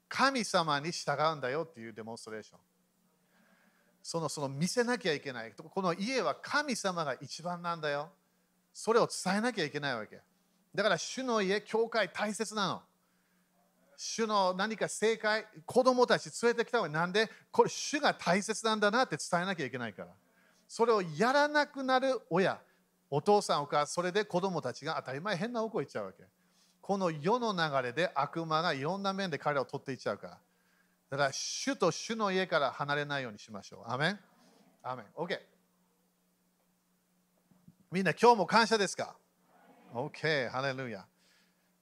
[0.08, 2.58] 神様に従うんだよっていうデモンストレーション。
[4.02, 5.52] そのその見せなきゃいけない。
[5.52, 8.10] この家は神様が一番なんだよ。
[8.72, 10.20] それを伝えなきゃいけないわけ。
[10.74, 12.82] だから主の家、教会大切なの。
[13.96, 20.08] 主の何か正解、子供たち連れてきた方がなんで、これ主が大切なんだなって伝えなきゃいけないから。
[20.68, 22.60] それをやらなくなる親、
[23.10, 26.22] お父さんお母さん、それで子供たちが当たり前変な方向行っちゃうわけ。
[26.82, 30.38] この世の流れで悪魔がいろんな面で彼を取っていっちゃうから。
[31.10, 33.90] だから主と主の家から離れないようにしましょう。
[33.90, 34.20] アメン
[34.82, 35.06] アメン。
[35.16, 35.38] OK。
[37.90, 39.16] みんな今日も感謝ですか
[39.94, 41.06] ?OK、ハレルヤ。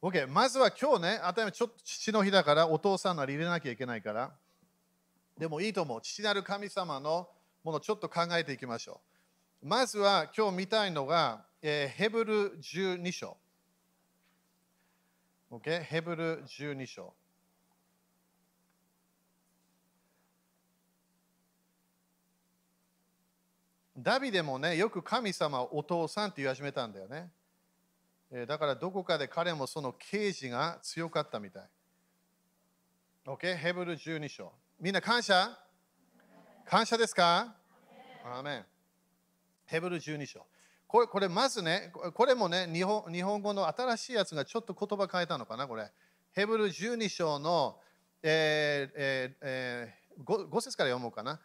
[0.00, 4.32] OK、まずは今日ね、あたりちょっと父の日だからお父さんなり入れなきゃいけないから。
[5.36, 6.00] でもいいと思う。
[6.00, 7.28] 父なる神様の
[7.66, 9.00] ものをちょっと考えていきましょ
[9.64, 9.66] う。
[9.66, 13.36] まずは今日見たいのが、えー、ヘブル12章。
[15.50, 17.12] OK、ヘブル12章。
[23.98, 27.32] ダビデもね、よく神様をお父さんって言い始めたんだよね。
[28.46, 31.62] だからどこかで彼もその刑事が強かったみたい。
[33.26, 33.56] OK?
[33.56, 34.52] ヘブル12章。
[34.78, 35.65] みんな感謝？
[36.68, 37.54] 感謝ですか？
[38.24, 38.64] アメン
[39.66, 40.44] ヘブル12章。
[40.88, 45.88] これこれまずね、これもね日本、日本語の新しいやつがちょっと言葉変えたのかな、これ。
[46.32, 47.76] ヘブル12章の、
[48.20, 51.38] えーえーえー、5, 5節から読もうかな、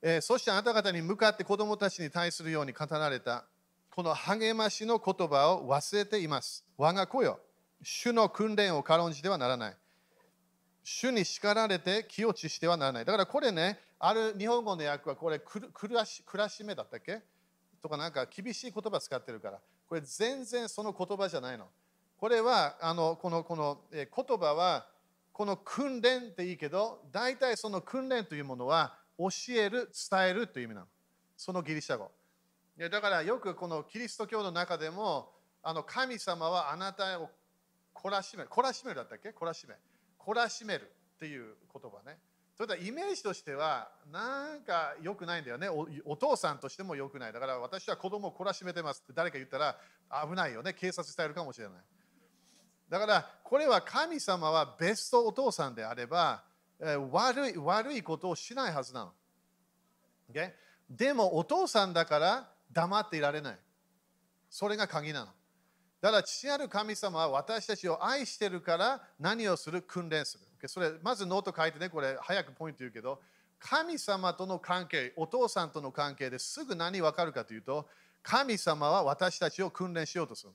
[0.00, 0.20] えー。
[0.20, 3.44] そしてあなた方に向かって子供たちに対するように語られた、
[3.90, 6.64] この励ましの言葉を忘れています。
[6.78, 7.40] 我が子よ、
[7.82, 9.76] 主の訓練を軽んじてはならない。
[10.84, 13.04] 主に叱られて気落ちしてはならない。
[13.04, 17.22] だからこれね、ある日本語の訳はこれ、暮らし暮らしめだったっけ？
[17.80, 21.68] とかなんか厳しい言葉使ってるから、これ全然その言葉じゃないの。
[22.18, 24.86] これは、あのこのこの、え言葉は、
[25.32, 30.86] この訓練っていいけど、大体その訓練というものは教える、伝えるという意味なの。
[31.36, 32.10] そのギリシャ語。
[32.76, 37.30] だからよくこのキリスト教の中でも、あの神様はあなたを
[37.94, 38.50] 懲らしめる。
[38.50, 39.30] 懲らしめるだったっけ？
[39.30, 39.74] 懲らしめ。
[40.18, 42.18] 懲らしめるっていう言葉ね。
[42.56, 46.16] それではイメージとしてはなんか良くないんだよねお。
[46.16, 47.32] 父さんとしても良くない。
[47.32, 49.76] だから私は子供を懲らしめてますって誰か言ったら
[50.28, 50.72] 危ないよね。
[50.72, 51.74] 警察に伝えるかもしれない。
[52.88, 56.44] だからこれは神様はベストお父さんであれば、
[57.10, 59.12] 悪い悪いことをしないはずなの。
[60.30, 60.52] Okay?
[60.88, 63.58] でもお父さんだから黙っていられない。
[64.48, 65.26] それが鍵なの。
[66.00, 69.82] だから父なる神様は私たちを愛してるから何をする？
[69.82, 70.44] 訓練する。
[70.68, 73.20] それまずノート書いてね、これ早くポイント言うけど、
[73.58, 77.88] 神様との関係、お父さんとの関係ですぐ何分かるかというと、
[78.22, 80.52] 神様は私たちを訓練しようとする。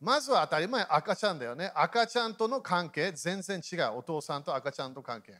[0.00, 1.70] まずは当たり前、赤ちゃんだよね。
[1.74, 3.98] 赤ちゃんとの関係、全然違う。
[3.98, 5.34] お父さんと赤ちゃんと関係。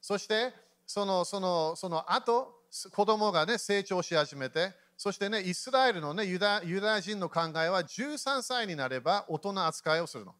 [0.00, 0.52] そして、
[0.86, 10.34] そのそのその後、子供がね、成長し始めて、そしてね、イスラエルのね、ユダユダヤ人の考えは13歳になれば大人扱いをするの。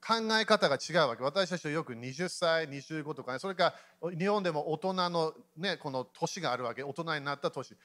[0.00, 1.22] 考え方が違うわけ。
[1.22, 6.82] 私たちはよく20歳、25とかね、それから日本でも大人のね、この年があるわけ。
[6.82, 7.76] 大人になった年。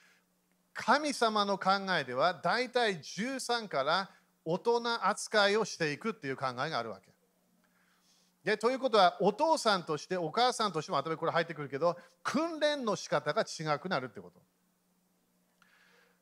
[0.73, 4.10] 神様の考えでは大体13から
[4.43, 7.15] 大人扱いをしていくっていう考えがあるわけ。
[8.45, 14.39] でということは、お父さんとして、お母さんとしても、後でこれ入ってくるけど、訓練の仕方が違くなるってこと。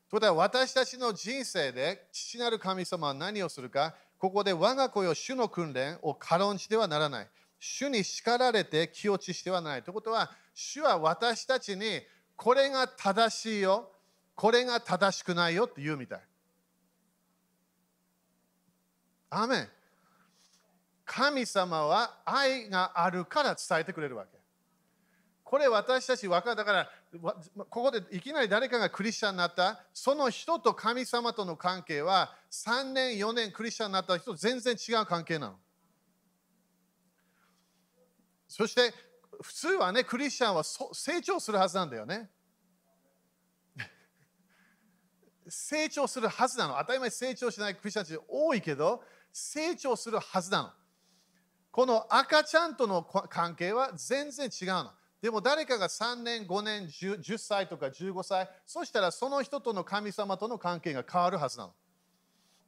[0.08, 7.28] ということは私たちの人生で父なる神様は何をするか、ここで我が子よ主の訓練を軽んじてはならない。
[7.60, 9.82] 主に叱られて気落ちしてはならない。
[9.82, 12.00] ということは、主は私たちに
[12.34, 13.92] これが正しいよ、
[14.34, 16.20] これが正しくないよって言うみたい。
[19.28, 19.68] アメン
[21.04, 24.38] 神様は愛があるから伝えてくれるわけ。
[25.42, 26.56] これ私たち分かる。
[26.56, 35.58] だから、ここでいきなり誰かがクリスチャンになった、その人と神様との関係は3年、4年クリスチャンになった人と全然違う関係なの。
[38.48, 38.92] そして、
[39.42, 42.30] 普通はね、クリスチャンは成長するはずなんだよね。
[45.48, 46.76] 成長するはずなの。
[46.78, 50.72] 当たり前成長しないクリスチャンたち多いけど、成長するはずなの。
[51.70, 54.92] この赤ちゃんとの関係は全然違うの。
[55.24, 61.72] でも誰かが3年、5年10、10歳とか15歳、そしたらその人との神様との関係が変わるはずなの。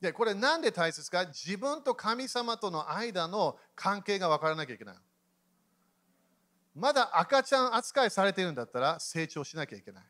[0.00, 1.26] で、これなんで大切か？
[1.26, 4.96] 自分と神様との間の関係が分からなきゃいけない。
[6.74, 10.04] まだ赤ちゃん扱いされているんだったら成長しなきゃいけない。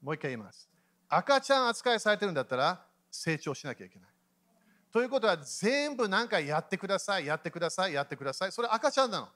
[0.00, 0.70] もう一回言います。
[1.08, 4.08] 赤ちゃん扱いされてるんだったら成長しなきゃいけない。
[4.92, 8.52] ということは全部何かやってください、やってください、やってください。
[8.52, 9.28] それ赤ちゃんなの。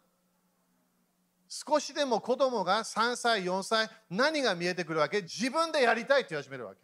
[1.49, 5.23] 少しでも子供が3歳、4歳、何が見えてくるわけ？
[5.23, 6.81] 自分でやりたいって言い始めるわけ。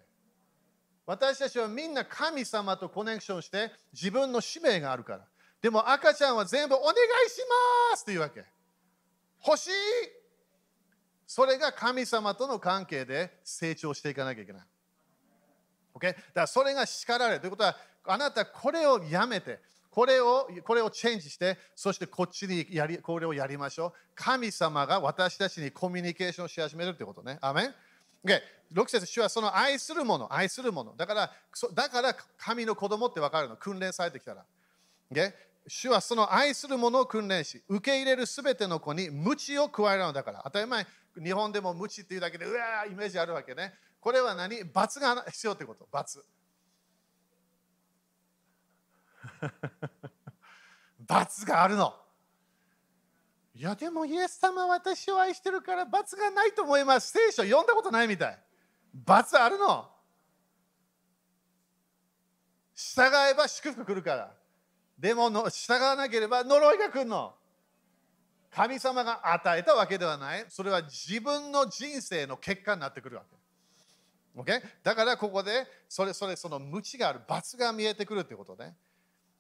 [1.07, 5.27] 私たちはみんな神様とコネクションして自分の使命があるから。
[5.61, 6.95] でも赤ちゃんは全部お願い
[7.31, 7.41] し
[7.91, 8.43] ますって言うわけ。
[9.47, 9.71] 欲しい
[11.27, 14.63] それが神様との関係で成長していかなきゃいけない。
[15.95, 16.09] Okay?
[16.09, 19.61] だからそれが叱られるということは、あなたこれをやめて、
[19.95, 23.93] これをこれをチェンジして、そしてこっちにやりこれをやりましょう。
[24.17, 27.39] 神様が私たちにコミュニケーションし始めるってことね。
[27.41, 27.75] アメン
[28.27, 28.41] Okay、
[28.73, 30.97] 6節主はその愛するもの、愛するもの。
[30.97, 31.33] だから、
[31.75, 33.57] だから神の子供って分かるの。
[33.57, 34.45] 訓練されてきたら。
[35.13, 35.33] Okay?
[35.69, 40.41] 主はその愛するものを訓練し、受け入れるすべての子に無知を加えるのだから。
[40.43, 40.87] 当たり前、
[41.23, 43.75] 日本でも無知っていうだけで、うわーイメージあるわけね。
[44.01, 44.65] これは何？
[44.65, 45.87] 罰が必要ってこと。
[45.93, 46.25] 罰。
[51.01, 51.95] 罰があるの。
[53.55, 57.13] いやでもイエス様私を愛してるから罰がないと思います。
[57.13, 58.39] 聖書読んだことないみたい。
[58.93, 59.89] 罰あるの。
[62.75, 64.35] 従えば祝福来るから。
[64.99, 67.35] でもの従わなければ呪いが来るの。
[68.51, 70.45] 神様が与えたわけではない。
[70.49, 73.37] それは自分の人生の結果になってくるわけ。
[74.37, 74.61] Okay?
[74.83, 78.75] だからここでそれそれその無知がある罰が見えてくるってことね。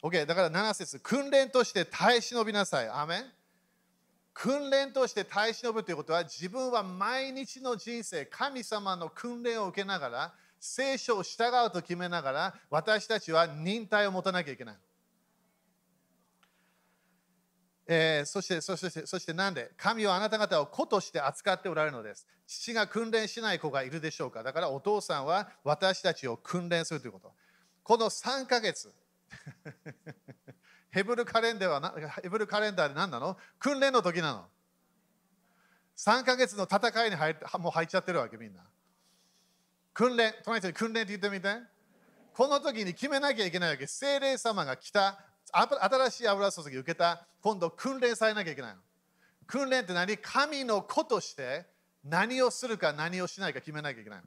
[0.04, 2.88] OK だから7節訓練として耐え忍びなさい。
[2.90, 3.24] アメン
[4.34, 14.76] 訓練として耐え忍ぶということは自分は毎日の人生神様の訓練を受けながら聖書を従うと決めながら私たちは忍耐を持たなきゃいけない。
[17.86, 19.70] えー、そして、そして、そしてなんで？
[19.76, 22.26] 神はあなた方を子として扱っておられるのです。
[22.46, 24.42] 父が訓練しない子がいるでしょうか？
[24.42, 27.32] だからお父さんは私たちを訓練するということ。
[27.82, 28.90] この3ヶ月、
[30.90, 33.37] ヘブルカレンダーはなヘブルカレンダーで何なの？
[33.59, 34.49] 訓練の時なの。
[35.97, 38.64] 3ヶ月の戦いに入もう入っちゃってるわけみんな。
[39.92, 41.57] 訓練、隣人に訓練って言ってみて。
[42.33, 43.87] この時に決めなきゃいけないわけ。
[43.87, 45.20] 精霊様が来た
[45.53, 48.81] 新しい油注ぎ受けた、今度訓練されなきゃいけないの。
[49.47, 50.18] 訓練って何？
[50.18, 51.66] 神の子として
[52.03, 54.27] 何をするか何をしないか決めなきゃいけないの。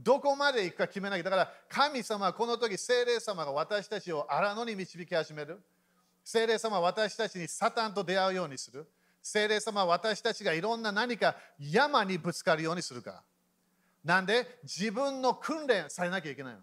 [0.00, 1.22] どこまで行くか決めなきゃ。
[1.24, 5.60] だから神様はこの時聖霊様が私たちを荒野に導き始める。
[6.24, 8.86] 聖霊様は私たちにサタンと出会うようにする。
[9.22, 13.22] 聖霊様は私たちがいろんな何か山にぶつかるようにするから。
[14.04, 16.60] なんで自分の訓練されなきゃいけないの。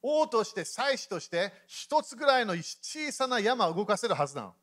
[0.00, 4.54] 王として祭司として一つぐらいの小さな山を動かせるはずなの。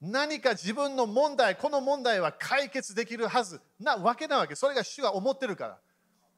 [0.00, 4.54] 何か自分の問題、この問題は解決できるはずなわけなわけ。
[4.54, 5.78] それが主が思ってるから。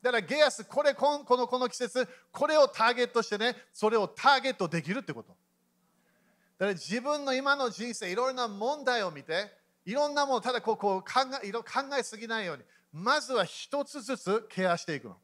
[0.02, 5.30] だからゲアス、これこのこの季節、これをターゲットしてね、それをターゲットできるってこと。
[6.58, 9.50] だから自分の今の人生、いろいろな問題を見て、
[9.84, 11.62] いろんなもの、ただこうこう考え考
[11.98, 15.16] えすぎないように、まずは一つずつケアしていくの。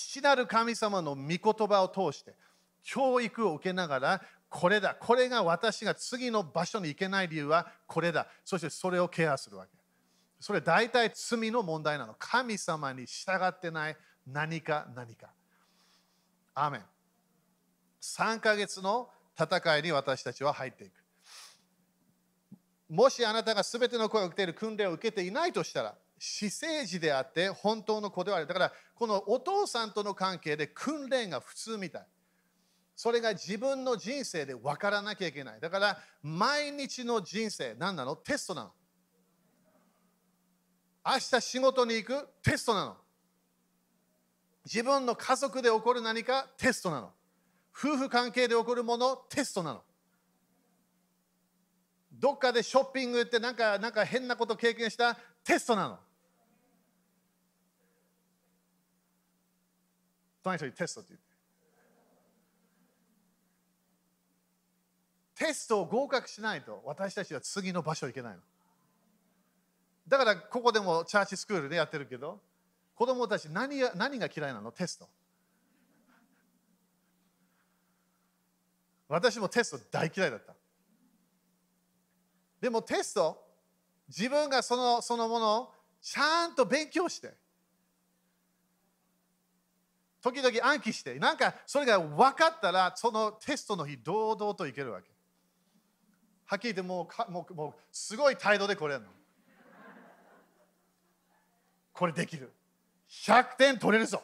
[0.00, 2.34] 父なる神様の御言葉を通して
[2.82, 9.79] 教育を受けながらこれだこれが私が次の場所に行けない理由はこれだそしてそれをケアするわけ
[10.40, 15.28] それ大体罪の問題なの神様に従ってない何か何か
[16.54, 16.80] アーメン
[18.00, 20.92] 3ヶ月の戦いに私たちは入っていく
[22.88, 28.46] もしあなたが全ての声を受けている訓練を受けていないとしたら私生児であって本当の子ではある。
[28.46, 32.06] だからこのお父さんとの関係で訓練が普通みたい。
[32.94, 35.60] それが自分の人生で分からなきゃいけない。
[35.60, 38.16] だから毎日の人生、何なの？
[38.16, 38.72] テストなの。
[41.06, 42.28] 明日仕事に行く？
[42.42, 42.96] テストなの。
[44.64, 47.10] 自分の家族で起こる何かテストなの。
[47.72, 49.16] 夫婦関係で起こるもの？
[49.16, 49.82] テストなの。
[52.12, 55.16] どっかでショッピング行ってなんかなんか変なこと経験した？
[55.42, 55.98] テストなの。
[60.42, 61.30] 隣人にテストって言って。
[65.46, 68.40] テストを合格しないと私たちは次の場所行けないの。
[70.10, 72.40] だからここでもチャーチスクールでやってるけど
[72.96, 74.72] 子供たち何が何が嫌いなの？
[74.72, 75.08] テスト。
[79.08, 80.54] 私もテスト大嫌いだった。
[82.60, 83.42] でもテスト
[84.08, 87.32] 自分がそのそのものをちゃんと勉強して
[90.20, 95.08] 時々暗記して、なんかそれが分かったら、そのテストの日、堂々といけるわけ。
[96.44, 99.06] はっきり言ってもうかもう、もうすごい態度でこれるの。
[102.00, 102.50] これできる。
[103.10, 104.22] 100点取れるぞ。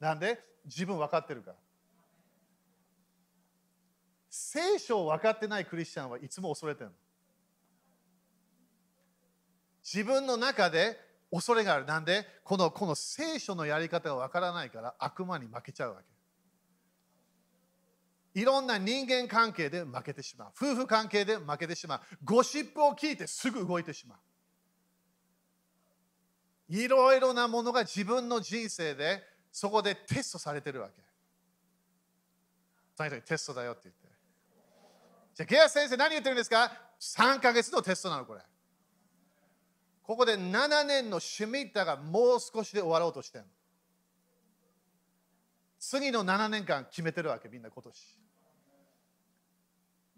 [0.00, 0.40] なんで？
[0.64, 1.56] 自分分かってるから。
[4.28, 6.90] 聖書を分かってないクリスチャンはいつも恐れてる。
[9.84, 10.98] 自分の中で
[11.30, 11.84] 恐れがある。
[11.84, 12.26] なんで？
[12.42, 16.00] このこの聖書のやり方がわからないから悪魔に負けちゃうわ
[18.34, 18.40] け。
[18.40, 20.48] いろんな人間関係で負けてしまう。
[20.60, 22.00] 夫婦関係で負けてしまう。
[22.24, 24.18] ゴシップを聞いてすぐ動いてしまう。
[26.68, 31.02] いろいろなものが自分の人生でそこでテストされてるわけ。
[33.22, 34.08] テストだよって言って。
[35.34, 38.40] じゃあ、ゲア先生何言ってるんですか ?3 ヶ月のテストなのこれ。
[40.02, 43.44] ここで7年のシュミッターがもう少しで終わろうとしてる
[45.78, 48.18] 次の7年間決めてるわけみんな今年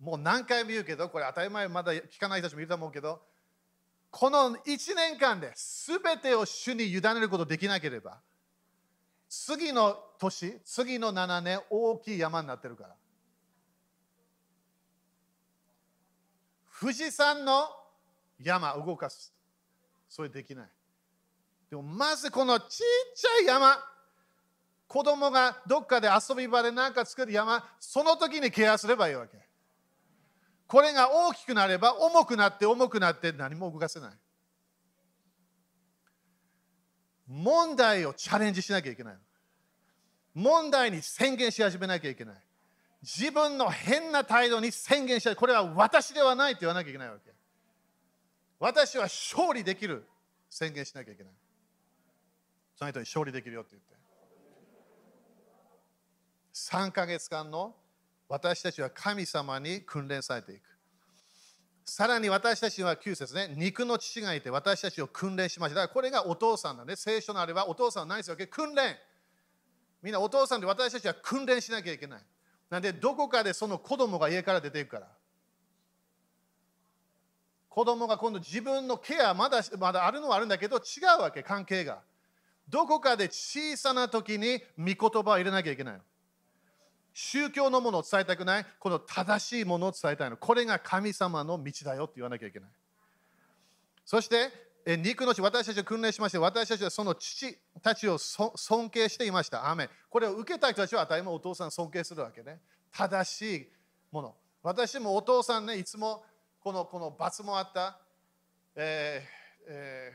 [0.00, 3.22] もう何回も言うけどこれ当たり前まだ聞かない人たちもいると思うけど
[4.16, 8.20] この1年間で全てを主に委ねることできなければ
[9.28, 12.94] 次の年次の7年大きい山になってるから
[16.80, 17.66] 富士山の
[18.40, 19.34] 山動かす
[20.08, 20.68] それできない。
[21.68, 22.68] でもまずこのちっ
[23.16, 23.76] ちゃい山、
[24.86, 29.53] 子供がどっかで遊び場で何か作る山、その時にケアすればいいわけ。
[30.74, 34.10] これが大きくなれば重くなって重くなって何も動かせない。
[37.28, 39.14] 問題をチャレンジしなきゃいけない。
[40.34, 42.34] 問題に宣言し始めなきゃいけない。
[43.02, 47.30] 自分の変な態度に宣言したこれは私ではないと言わなきゃいけないわけ。
[48.58, 50.04] 私は勝利できる
[50.50, 51.32] 宣言しなきゃいけない。
[52.76, 53.94] その人に勝利できるよって言って。
[56.52, 57.76] 3ヶ月間の
[58.28, 60.62] 私たちは神様に訓練されていく。
[61.84, 65.76] さらに私たちは9節ね、肉の父がいて私たちを訓練しました。
[65.76, 68.96] だからこれがお父さんなんで、聖書のあればお父さんは何するわけ訓練。
[70.02, 72.22] みんなお父さんで私たちは訓練しなきゃいけない。
[72.70, 75.08] なんで、どこかでその子供が家から出ていくから。
[77.68, 82.02] 子供が今度自分のケアまだまだあるのはあるんだけど違うわけ、関係が。
[82.68, 86.00] どこかで小さな時に御言葉を入れなきゃいけない。
[87.14, 90.36] 宗教のものを伝えたくない、この正しいものを伝えたいの。
[90.36, 92.70] これが神様の道だよって言わなきゃいけない。
[94.04, 94.50] そして、
[94.98, 99.70] 肉の血、私たちを訓練しまして、私たちはその父たちを尊敬していました。
[99.70, 102.60] アメこれを受けた人たちは当たり前お父さん尊敬するわけね。
[102.92, 103.68] 正しい
[104.10, 104.34] もの。
[104.62, 106.24] 私もお父さんね、いつも
[106.60, 107.98] このこの罰もあった、
[108.74, 110.12] えーえ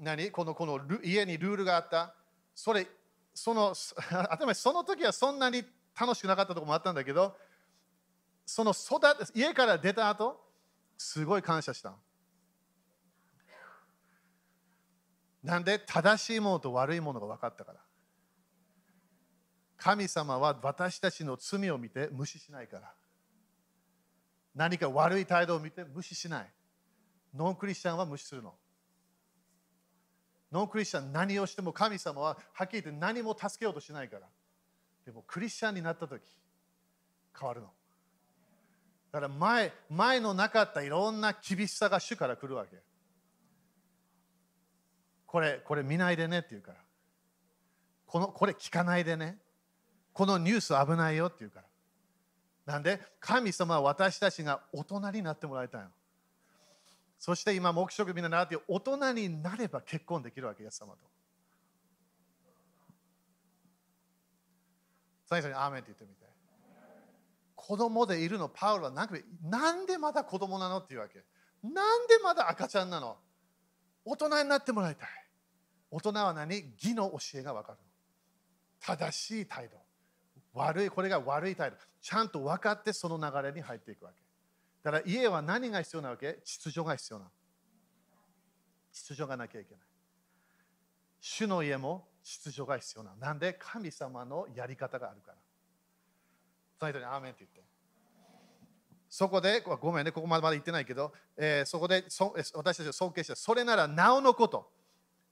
[0.00, 0.30] ー、何？
[0.30, 2.14] このこの家にルールがあった。
[2.54, 2.86] それ、
[3.34, 3.74] その、
[4.10, 5.62] 当たり前その時はそんなに
[5.98, 7.36] 楽しくなかったところもあったんだけど、
[8.46, 9.00] その育
[9.34, 10.40] 家から出た後、
[10.98, 11.94] すごい感謝した。
[15.42, 17.80] なんで正しいものと悪いものが分かったから。
[19.76, 22.94] 神様は私たちの罪を見て無視しないから。
[24.54, 26.50] 何か悪い態度を見て無視しない。
[27.34, 28.54] ノンクリスチャンは無視するの。
[30.52, 34.28] ノンクリスチャン何をしても神様ははっきり言って何も助けようとしないから。
[35.04, 36.22] でもクリスチャンになった時
[37.38, 37.68] 変わるの。
[39.10, 42.76] だから前前のなかったいろんな厳しさが主から来るわけ。
[45.26, 46.78] これこれ見ないでねって言うから。
[48.06, 49.38] このこれ聞かないでね。
[50.12, 51.66] このニュース危ないよって言うから。
[52.74, 55.88] なんで神様は私たちが大人になってもらいたいの。
[57.18, 60.98] そして今、黙食みんな習って大人になれば結婚できるわけ、イエス様と。
[65.32, 66.30] 最初にアーメンって言ってみて。
[67.54, 71.24] 子供でいるの、パウロはなんかなんでまだ子供なのっていうわけ。
[71.62, 73.16] なんでまだ赤ちゃんなの？
[74.04, 75.08] 大人になってもらいたい。
[75.90, 76.74] 大人は何？
[76.74, 77.78] 義の教えが分かる。
[78.80, 79.78] 正しい態度。
[80.52, 81.78] 悪い、これが悪い態度。
[82.02, 84.16] ちゃんと分かってその流れに入っていくわけ。
[84.82, 86.40] だから家は何が必要なわけ？
[86.44, 87.30] 秩序が必要な。
[88.92, 89.82] 秩序がなきゃいけない。
[91.20, 93.14] 主の家も秩序が必要な。
[93.16, 95.38] なんで神様のやり方があるから。
[96.78, 97.62] その人にアーメンって言って。
[99.08, 103.36] そこで、ごめんね、ここまでまだ言ってないけど、えー、そこでそ私たちを尊敬した。
[103.36, 104.70] それならなおのこと。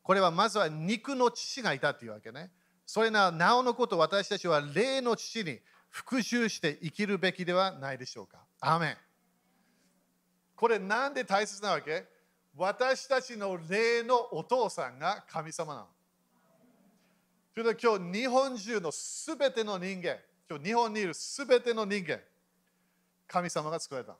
[0.03, 2.51] これはまずは肉の父がいたというわけね。
[2.85, 8.39] それならなおのこと私たちは霊の父に復讐して生きるべきではないでしょうか。
[8.61, 8.97] アーメン。
[10.57, 12.05] これなんで大切なわけ？
[12.57, 15.87] 私たちの霊のお父さんが神様なの。
[17.55, 22.21] ということで今日日本中のすべての人間、今日日本にいるすべての人間、
[23.27, 24.17] 神様が作られた。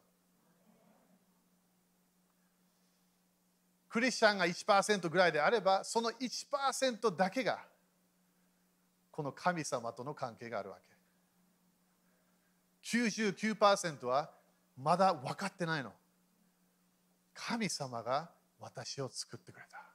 [3.89, 7.59] クリスチャンが1%ぐらいであれば、その1%だけが
[9.11, 10.91] この神様との関係があるわけ。
[12.99, 14.31] 99%は
[14.79, 15.93] まだ分かってないの。
[17.35, 19.90] 神様が私を作ってくれた。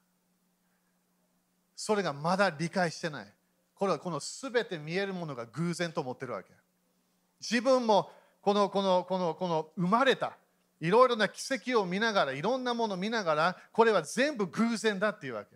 [1.76, 3.28] それがまだ理解してない。
[3.76, 6.50] これはこの全て見えるものが偶然と思ってるわけ。
[7.42, 8.10] 自分も
[8.42, 10.38] このこのこのこの生まれた
[10.80, 15.56] いろいろな奇跡を見ながらいろんなものを見ながらこれは全部偶然だっていうわけ。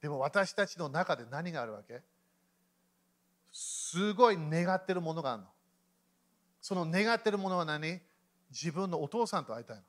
[0.00, 2.00] でも私たちの中で何があるわけ？
[3.52, 5.48] すごい願ってるものがあるの。
[6.60, 8.00] その願ってるものは何？
[8.50, 9.82] 自分のお父さんと会いたいの。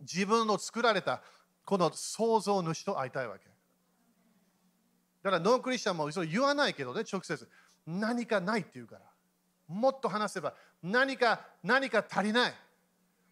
[0.00, 1.22] 自分の作られた
[1.64, 3.46] この創造主と会いたいわけ。
[5.22, 7.48] だからノンクリスチャンもそれ言わないけどね、直接。
[7.86, 9.02] 何かないって言うから。
[9.68, 12.54] もっと話せば何か何か足りない。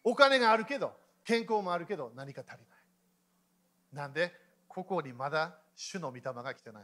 [0.04, 0.92] お金があるけど、
[1.24, 2.78] 健康もあるけど何か足りない。
[3.92, 4.32] なんで、
[4.68, 6.82] ここにまだ主の御霊が来てない。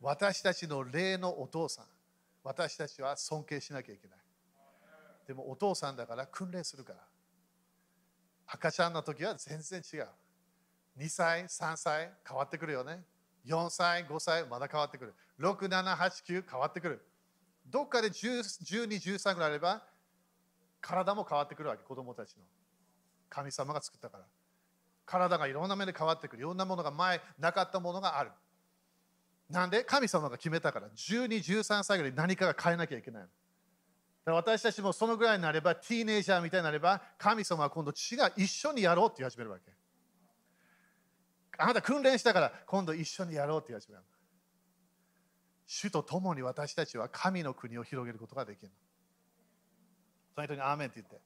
[0.00, 1.84] 私たちの霊のお父さん、
[2.42, 4.18] 私たちは尊敬しなきゃいけない。
[5.26, 6.98] でもお父さんだから訓練するから。
[8.52, 10.08] 赤ちゃんの時は全然違う。
[10.98, 13.04] 2歳、3歳変わってくるよね。
[13.46, 15.14] 4歳、5歳まだ変わってくる。
[15.38, 17.06] 6、7、8、9変わってくる。
[17.66, 18.40] どっかで12、
[18.96, 19.82] 13ぐらいあれば
[20.80, 22.42] 体も変わってくるわけ、子供たちの。
[23.28, 24.24] 神様が作ったから。
[25.06, 28.30] 体がいろんな面で変わってくるいろんなものが前なかったものがある
[29.48, 29.82] なんで？
[29.82, 33.28] 神様が決めたから12、13歳ぐらい何かが変えなきゃいけないの
[34.24, 39.72] 私たちもそのぐらいになれば、ティーネイジャーみたいになれば、神様は今度違う、一緒にやろうって言い始めるわけ。
[41.58, 44.02] あなた訓練したから今度一緒にやろうって言い始める。
[45.66, 48.72] 主と共に私たちは神の国を広げることができる。
[50.34, 51.20] その人にアーメンって言って。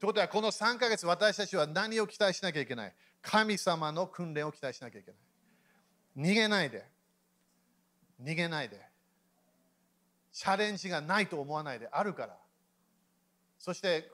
[0.00, 2.94] ということは、この3ヶ月私たちは何を期待しなきゃいけない？
[3.20, 5.16] 神様の訓練を期待しなきゃいけな
[6.26, 6.30] い。
[6.30, 6.84] 逃げないで。
[8.20, 8.91] 逃げないで。
[10.32, 12.36] チャレンジがないと思わないであるから。
[13.58, 14.10] そして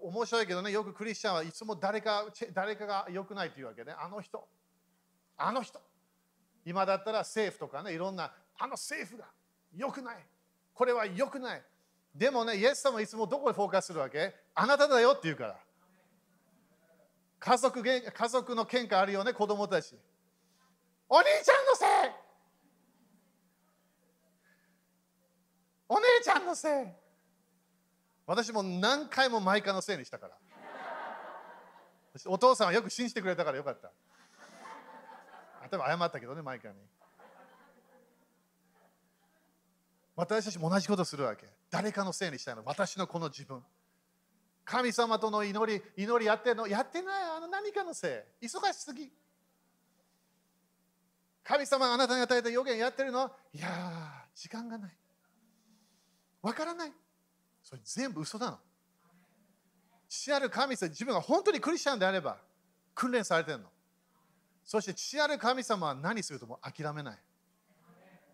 [0.00, 3.92] 面白いけどね、よくクリスチャンはいつも誰か誰かが良くないというわけね。
[3.98, 4.48] あの人、
[5.36, 5.80] あの人。
[6.64, 9.26] 今だったら政府とかね、いろんな、あの政府が
[9.76, 10.16] 良くない。
[10.72, 11.62] これは良くない。
[12.14, 14.34] でもね、イエス様いつもどこでフォーカスするわけ？
[14.54, 15.58] あなただよって言うから。
[17.40, 19.94] 家族家族の喧嘩あるよね、子供たち。
[21.08, 22.12] お兄ちゃんのせい
[25.88, 26.86] お姉ちゃんのせい。
[28.26, 30.36] 私も何回もマイカのせいにしたから。
[32.26, 33.88] お父さんはよく信じてくれたからよかった。
[35.70, 36.74] 例えば謝ったけどねマイカに。
[40.16, 41.46] 私たちも同じことするわけ。
[41.70, 42.62] 誰かのせいにしたいの。
[42.64, 43.62] 私のこの自分。
[44.64, 46.66] 神様との祈り祈りやってんの。
[46.66, 47.22] やってない。
[47.36, 48.46] あの何かのせい。
[48.46, 49.10] 忙しすぎ。
[51.44, 53.30] 神様があなたに与えた予言やってるの。
[53.54, 54.96] いや時間がない。
[56.42, 56.92] わからない。
[57.62, 58.58] それ全部嘘なの。
[60.08, 62.38] 父ある神様、自分が本当にクリスチャンであれば
[62.94, 63.64] 訓練されてるの。
[64.64, 67.18] そして父ある神様は何するとも諦めない。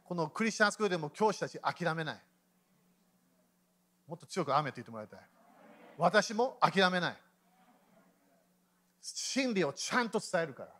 [0.04, 2.22] このクリスチャンスクールでも教師たち諦めない。
[4.06, 5.20] もっと強く雨と言ってもらいたい。
[5.96, 7.16] 私も諦めない。
[9.00, 10.72] 真理をちゃんと伝えるから。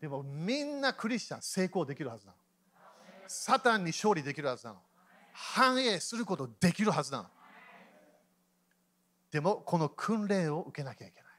[0.00, 2.38] でもみんなクリスチャン成功できるはずなの。
[3.26, 4.78] サタンに勝利できるはずなの。
[5.36, 7.26] 反映することできるはずなの。
[9.32, 11.32] でも、この訓練を受けなきゃいけない。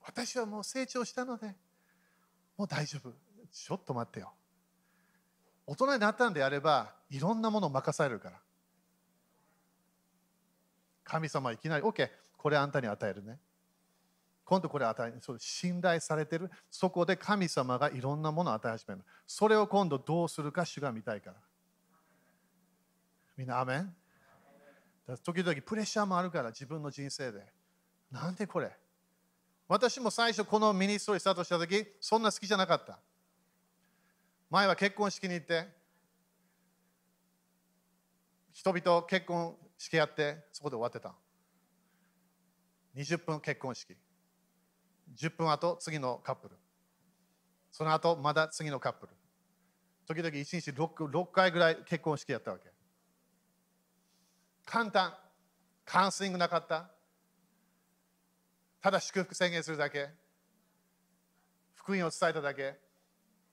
[0.00, 1.56] 私はもう成長したので、
[2.56, 3.12] もう大丈夫。
[3.50, 4.32] ちょっと待ってよ。
[5.66, 8.40] 大人になったんであれば、いろんなものを任されるから。
[11.02, 13.40] 神様いきなり、OK、これあんたに与えるね。
[14.52, 16.50] 今度これ与えそう信頼されてる。
[16.70, 19.00] そこで神様がいろんなものを与え始める。
[19.26, 21.36] それを今度どうするか主が見たいから。
[23.34, 23.96] みんなアメン？
[25.24, 27.46] 時々プレッシャーもあるから自分の人生で。
[28.10, 28.70] なんでこれ？
[29.68, 32.98] 私も最初このミニストリースタートした時そんな好きじゃなかった。
[34.50, 35.66] 前は結婚式に行って
[38.52, 41.14] 人々結婚式やってそこで終わってた。
[42.94, 43.96] 20分結婚式。
[45.16, 46.56] 10分後次のカップル。
[47.70, 49.12] その後まだ次のカップル。
[50.06, 52.64] 時々1日 6, 6回ぐらい結婚式やったわけ。
[54.64, 55.14] 簡単。
[55.84, 56.90] カウンセリングなかった。
[58.80, 60.10] ただ祝福宣言するだけ。
[61.74, 62.78] 福音を伝えただけ。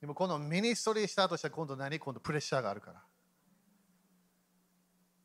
[0.02, 2.00] でもこのミニストリースタートしたら今度何？
[2.00, 3.02] 今度プレッシャーがあるから。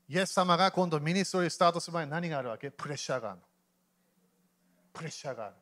[0.08, 2.70] イエス様が今度ミニストリースタートする前に何があるわけ？
[2.70, 3.40] プレッシャーがある。
[4.92, 5.54] プレッシャーがある。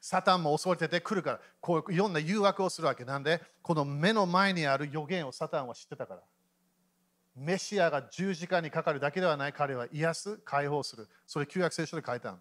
[0.00, 6.22] サタンも恐れててくるから、こういろんな誘惑をするわけなんで、この目の前にある予言をサタンは知ってたから。
[7.36, 11.08] メシアが十字架にかかるだけではない彼は癒す、解放する。
[11.26, 12.36] それ旧約聖書で書いた。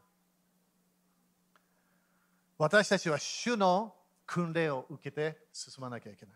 [2.57, 3.95] 私たちは主の
[4.25, 6.35] 訓練を受けて進まなきゃいけない。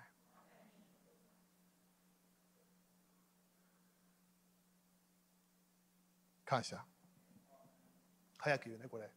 [6.46, 6.84] 感謝。
[8.38, 9.10] 早く言うね、これ。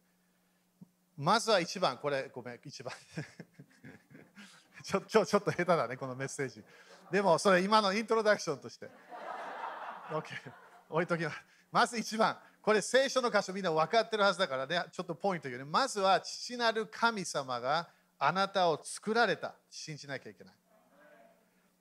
[1.17, 2.93] まずは一番、これ、ごめん、一番
[4.83, 6.63] ちょちょちょっと下手だね、このメッセージ。
[7.11, 8.89] でも、それ今のイントロダクションとして。
[10.11, 10.23] OK、
[10.89, 11.37] 置いときます。
[11.71, 15.65] まず一番、これ聖書の箇所みんな分かってるはずだからね、ちょっとポイント言うね。
[15.65, 17.89] まずは父なる神様が
[18.19, 19.55] あなたを作られた。
[19.69, 20.53] 信じなきゃいけない。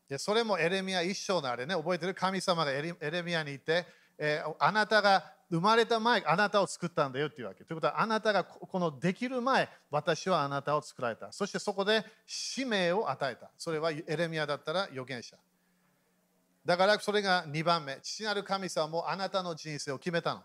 [0.09, 2.15] でそれもエレミア一章のあれね、覚えてる？
[2.15, 7.65] 神様がエレミアにいて、えー、あなたが生まれた前あなたを作ったんだよっていうわけ。
[7.65, 11.31] ということはあなたがこのできる前私はあなたを作られた。
[11.31, 13.51] そしてそこで使命を与えた。
[13.57, 15.37] それはエレミアだったら預言者。
[16.65, 17.99] だからそれが2番目。
[18.03, 20.43] 父なる神様もあなたの人生を決めたの。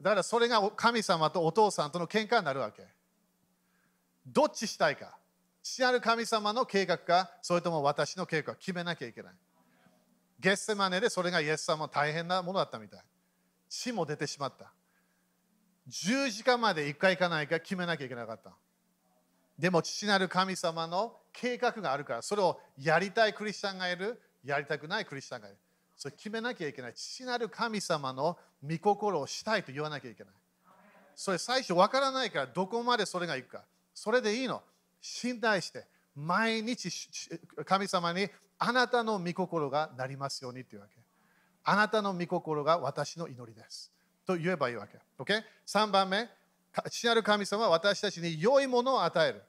[0.00, 2.86] だからそれが神様とお父さんとの喧嘩になるわけ。
[4.24, 5.18] どっちしたいか。
[5.60, 9.34] 父なる神様の計画か、それとも私の計画か決めなきゃいけない。
[10.38, 13.02] ゲッセマネでそれがイエス様大変なものだったみたい。
[13.68, 14.72] 死も出てしまった。
[15.86, 18.52] 十字架まで行くか行かないか決めなきゃいけなかった。
[19.58, 25.58] でも父なる神様の計画があるから、それをやりたいクリスチャンがいる、やりたくないクリスチャンがいる。
[25.96, 26.94] それ決めなきゃいけない。
[26.94, 30.32] 父なる神様の御心をしたいと言わなきゃいけない。
[31.16, 33.64] それ最初わからないから、どこまでそれがいくか。
[33.92, 34.62] それでいいの。
[35.00, 36.90] 信頼して、毎日
[37.64, 38.28] 神様に
[38.58, 40.96] あなたの御心がなりますようにというわけ。
[41.64, 43.92] あなたの御心が私の祈りです。
[44.26, 44.98] と言えばいいわけ。
[45.18, 45.42] Okay?
[45.66, 46.28] 3番目、
[46.90, 49.42] 父なる神様は私たちに良いものを与える。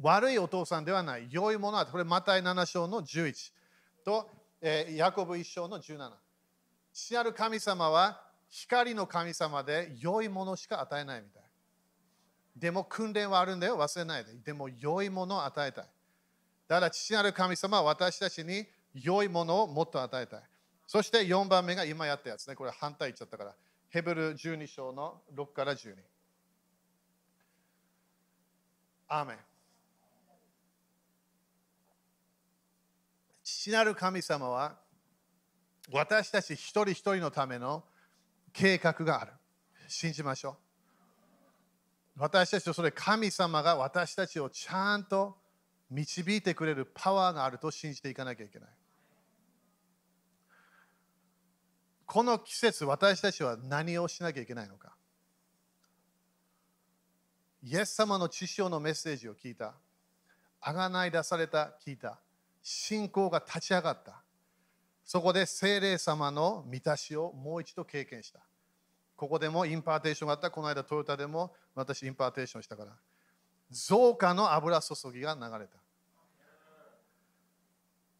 [0.00, 1.28] 悪いお父さんではない。
[1.30, 3.52] 良いものは、これ、マタイ7章の11
[4.04, 4.30] と、
[4.60, 6.10] えー、ヤコブ1章の17。
[6.92, 11.42] 父なる神様は光の神様で良いものしか与えないみたい。
[12.56, 14.32] でも訓練はあるんだよ、忘れないで。
[14.44, 15.84] でも良いものを与えたい。
[16.68, 20.42] だから父なる神様は私たちに良いものをもっと与えたい。
[20.86, 22.54] そして4番目が今やったやつね。
[22.54, 23.54] これ反対言っちゃったから。
[23.88, 25.94] ヘブル12章の6から12。
[29.08, 29.38] アーメン。
[33.42, 34.76] 父なる神様は
[35.90, 37.82] 私たち一人一人のための
[38.52, 39.32] 計画がある。
[39.88, 42.20] 信じましょう。
[42.20, 45.38] 私たちとそれ神様が私たちをちゃんと
[45.90, 48.68] 導いてくれるパワーがあると信じていかなきゃいけない。
[52.06, 54.94] この季節、私たちは何をしなきゃいけないのか。
[57.62, 59.74] イエス様の知性のメッセージを聞いた。
[60.60, 62.18] あがない出された、聞いた。
[62.62, 64.22] 信仰が立ち上がった。
[65.04, 68.40] そこで聖霊様の満たしをもう一度経験した。
[69.16, 70.50] ここでも impartation があった。
[70.50, 72.92] この間トヨタでも私 impartation したから。
[73.70, 75.78] 増加の油注ぎが流れた。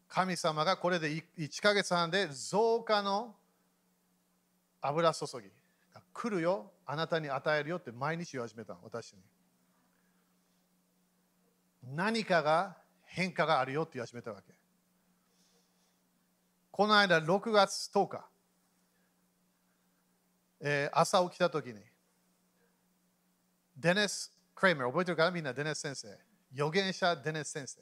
[0.07, 3.35] 神様がこれで1ヶ月半で増加の
[4.81, 5.49] 油注ぎ
[5.93, 9.19] が来るよ、あなたに与えるよって毎日言い始めた私に。
[11.93, 14.53] 何かが変化があるよって言い始めたわけ。
[16.71, 18.25] この間6月10日、
[20.61, 21.75] えー、朝起きた時に、
[23.77, 25.23] デネス・クレイマー、覚えてるか？
[25.23, 26.07] らみんなデネス先生、
[26.53, 27.79] 預言者デネス先生。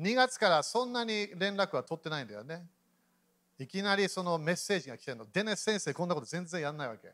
[0.00, 2.64] 2月からそんなに連絡は取ってないんだよね。
[3.58, 5.26] いきなりそのメッセージが来てるの。
[5.32, 7.08] デネス先生、こんなこと全然やんないわけ。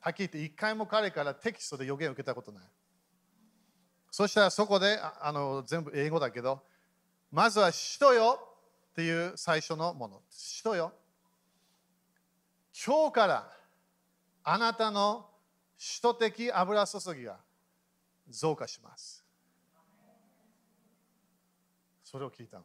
[0.00, 2.64] はっきり言って、一回も彼からテキストで予言を受けたことない。
[4.10, 6.60] そしたらそこで、あの全部英語だけど、
[7.30, 8.40] まずは使徒よ
[8.90, 10.22] っていう最初のもの。
[10.28, 10.92] 使徒よ。
[12.84, 13.52] 今日から
[14.42, 15.26] あなたの
[15.78, 17.38] 使徒的油注ぎが
[18.28, 19.24] 増加します。
[22.04, 22.64] それを聞いたの。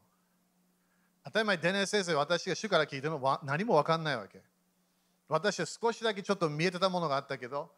[1.24, 4.42] 当たり前、デネ先生、私が主から聞いてるのは何も分かんないわけ。
[5.28, 7.72] 私は少しだけちょっと見えてたものがあったけど、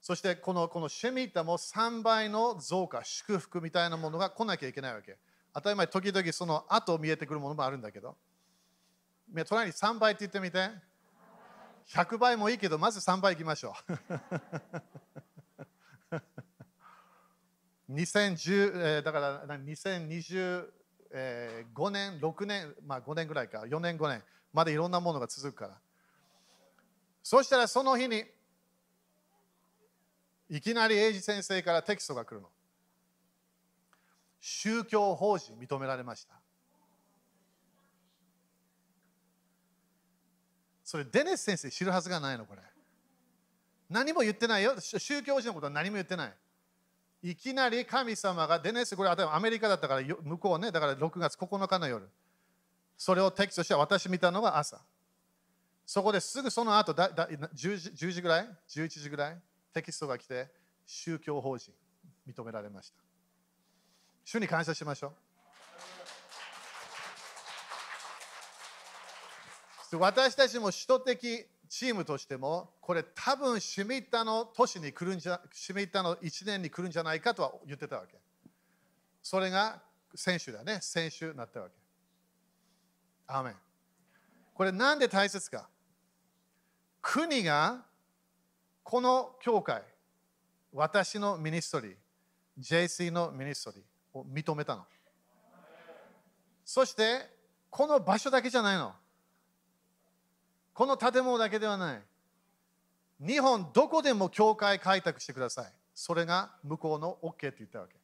[0.00, 5.16] そしてこのこのシェミッタも3倍の増加、祝福みたいなものが来なきゃいけないわけ。
[5.54, 8.16] 当たり前、時々その後見えてくるものもあるんだけど、
[9.46, 10.70] 隣に3倍って言ってみて。
[11.88, 13.74] 100倍もいいけど、まず3倍いきましょ
[16.10, 16.18] う。
[17.92, 20.70] 2010、えー、だから2025
[21.90, 24.22] 年、6年、まあ5年ぐらいか、4年、5年
[24.52, 25.78] までいろんなものが続くから。
[27.22, 28.24] そしたらその日に、
[30.48, 32.48] いきなり英二先生からテキストが来るの。
[34.40, 36.34] 宗教法人認められました。
[40.84, 42.62] それデネス先生知るはずがないのこれ。
[43.88, 44.78] 何も言ってないよ。
[44.80, 46.34] 宗教法人のことは何も言ってない。
[47.22, 52.08] いきなり神様がデネス、これアメリカだったから向こうね、だから6月9日の夜。
[52.96, 54.80] それをテキストして私見たのは朝。
[55.86, 59.38] そこですぐその後だだ 10, 時10時ぐらい ?11 時ぐらい？
[59.72, 60.48] テキストが来て、
[60.86, 61.72] 宗教法人
[62.26, 62.96] 認められました。
[64.24, 65.12] 主に感謝しましょ
[69.92, 69.96] う。
[69.98, 78.18] 私たちも首都的チームとしても、これ多分シミッタの年に来るんじゃ、シミッタの1年に来るんじゃないかとは言ってたわけ。
[79.22, 79.80] それが
[80.14, 80.80] 先週だね。
[80.82, 81.74] 先週なったわけ。
[83.26, 83.54] アーメン。
[84.52, 85.66] これなんで大切か
[87.00, 87.86] 国が
[88.82, 89.82] この教会、
[90.74, 91.96] 私のミニストリー、
[92.60, 94.84] JC のミニストリーを認めたの。
[96.66, 97.30] そして、
[97.70, 98.92] この場所だけじゃないの。
[100.74, 102.02] この建物だけではない。
[103.20, 105.72] 日本どこでも教会開拓してください。
[105.94, 107.94] それが向こうの OK って言ったわけ。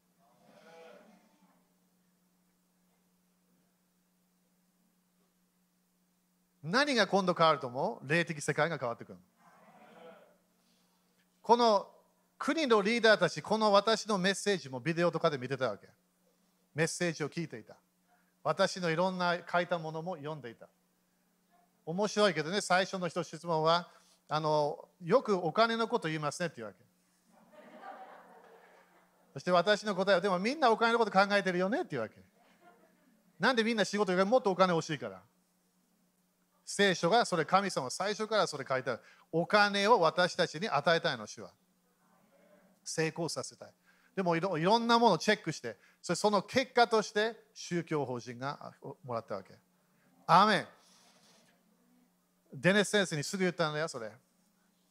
[6.62, 8.08] 何が今度変わると思う？
[8.08, 9.18] 霊的世界が変わってくる。
[11.40, 11.88] この
[12.36, 15.88] 国のリーダーたち、この私のメッセージもビデオとかで見てたわけ。
[16.74, 17.74] メッセージを聞いていた。
[18.44, 20.68] 私のいろんな書いたものも読んでいた。
[21.88, 23.88] 面白いけどね、最初の人質問は、
[24.28, 26.78] あのよくお金のこと言いますねっていうわけ。
[29.32, 32.16] そして私の答えは、でもみんなお金のこと考えてるよねっていうわけ。
[33.40, 35.22] なんでみんな仕事よりもっとお金欲しいから。
[36.62, 39.00] 聖書がそれ神様最初からそれ書いてある。
[39.32, 41.52] お金を私たちに与えたいの、主は。
[42.84, 43.72] 成功させたい。
[44.14, 48.74] でもいろいろんなものをチェックして、それその結果として宗教法人が
[49.04, 49.54] もらったわけ。
[50.26, 50.77] アーメン。
[52.52, 54.10] デネス先生にすぐ言ったんだよ、それ。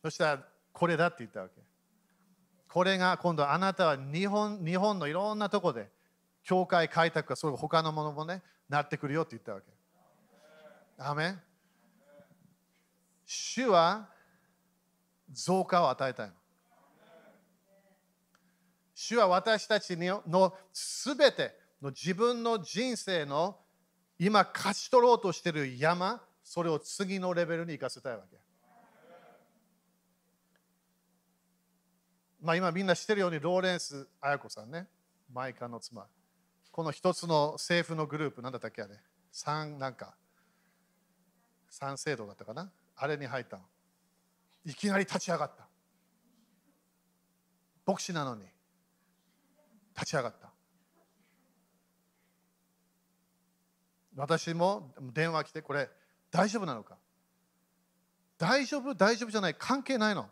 [0.02, 1.62] そしたら、これだって言ったわけ。
[2.68, 5.90] これが今度あなたは日本日本のいろんなとこで
[6.44, 9.66] 教会開拓かそれ他のものもねなってくるよって言ったわけ。
[11.00, 11.42] アメン
[13.26, 14.10] 主は
[15.32, 16.34] 増加を与えたいの。
[18.94, 23.58] 主は私たちのすべての自分の人生の
[24.18, 28.38] 今勝ち取ろうとしている山、それを次のレベルに行かせたいわけ。
[32.42, 34.88] まあ今みんな知ってるようにローレンス綾子さんね、
[35.30, 36.08] マイカの妻。
[36.72, 38.94] この一つの政府のグループ、なんだったっけあれ
[39.30, 40.16] 三なんか、
[41.70, 43.60] 三制度だったかなあれに入った
[44.64, 45.68] いきなり立ち上がった。
[47.86, 48.46] 牧師なのに
[49.98, 50.50] 立ち上がった。
[54.16, 55.90] 私も電話来て、これ
[56.32, 56.98] 大丈夫なのか？
[58.38, 58.94] 大丈夫？
[58.94, 59.56] 大丈夫じゃない？
[59.58, 60.30] 関係ないの？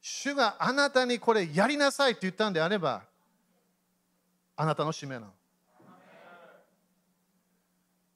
[0.00, 3.02] 主があなたにこれやりなさいって言ったんであれば、
[4.56, 5.32] あなたの使命なの。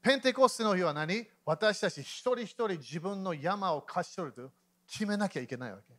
[0.00, 1.26] ペンテコステの日は何？
[1.44, 4.50] 私たち一人一人自分の山を貸し取ると
[4.90, 5.94] 決めなきゃいけないわけ。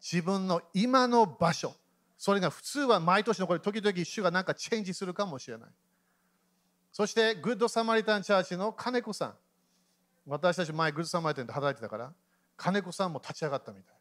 [0.00, 1.74] 自分の今の場所。
[2.18, 5.70] それが普通は毎年のこれ時々主がなんかチェンジするかもしれない。
[6.92, 9.34] そしてグッドサマリタンチャーチの金子さん。
[10.26, 12.12] 私たち前グッドサマリタンで働いてたから
[12.56, 13.96] 金子さんも立ち上がったみたい。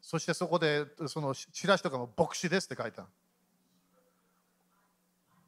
[0.00, 3.06] そしてそこでそのチラシとかも牧師ですって書いた。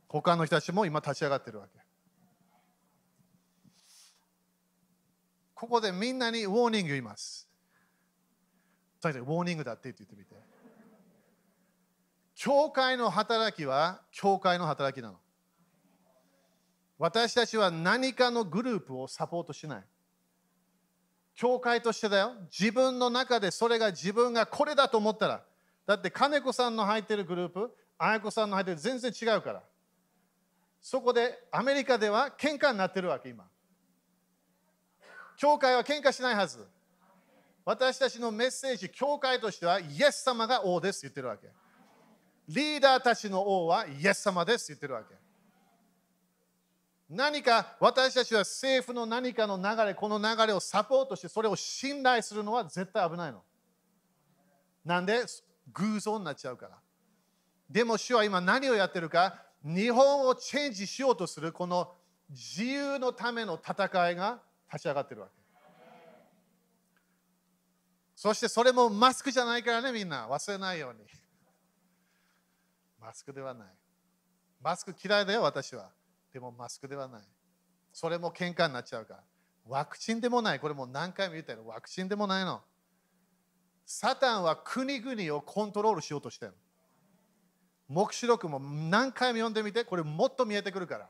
[0.08, 1.78] 他の人たちも今立ち上がってるわけ。
[5.54, 7.48] ここでみんなにウォーニング言います。
[9.04, 10.34] ウォーニングだって言ってみて。
[12.34, 15.20] 教会の働きは教会の働きなの。
[17.00, 19.84] 私たちは何かのグループをサポートしない。
[21.34, 22.34] 教会としてだよ。
[22.52, 25.42] 自分の中でそれが自分がこれだと思ったら。
[25.86, 29.62] だって金子さんの入ってるグループ、綾子さんの入ってる全然違うから。
[30.82, 33.46] そこでアメリカでは喧嘩になってるわけ今。
[35.38, 36.68] 教会は喧嘩しないはず。
[37.64, 41.48] 私たちのメッセージ、教会としては、イエス様が王ですって言ってるわけ。
[42.46, 45.19] リーダーたちの王はイエス様ですって言ってるわけ。
[47.10, 53.42] 何か私たちは政府の何かの流れ、この流れをサポートして、それを信頼するのは絶対危ないの。
[54.84, 55.24] なんで？
[55.72, 56.78] 偶像になっちゃうから。
[57.68, 61.92] でも主は今何をやってるか、日本をチェンジしようとするこの
[62.28, 64.40] 自由のための戦いが
[64.72, 65.32] 立ち上がってるわけ。
[68.14, 71.00] そしてそれもマスクじゃないからね、みんな忘れないように。
[73.00, 73.68] マスクではない。
[74.62, 75.90] マスク嫌いだよ、私は。
[76.32, 77.22] でもマスクではない。
[77.92, 79.20] それも喧嘩になっちゃうから。
[79.66, 80.60] ワクチンでもない。
[80.60, 81.66] これも何回も言ったよ。
[81.66, 82.60] ワクチンでもないの。
[83.84, 86.54] サタンは国々をコントロールしようとしてる。
[87.88, 91.08] 黙示録も何回も読んでみて、これもっと見えてくるから。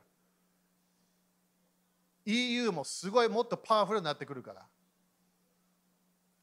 [2.25, 4.65] EU もすごいもっとパワフルになってくるから。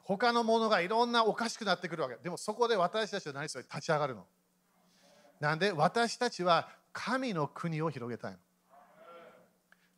[0.01, 2.17] 他のものがいろんなおかしくなってくるわけ。
[2.17, 3.65] でもそこで私たちは何それ？
[3.65, 4.25] 立ち上がるの。
[5.39, 5.73] なんで？
[5.73, 8.39] 私たちは神の国を広げたいの。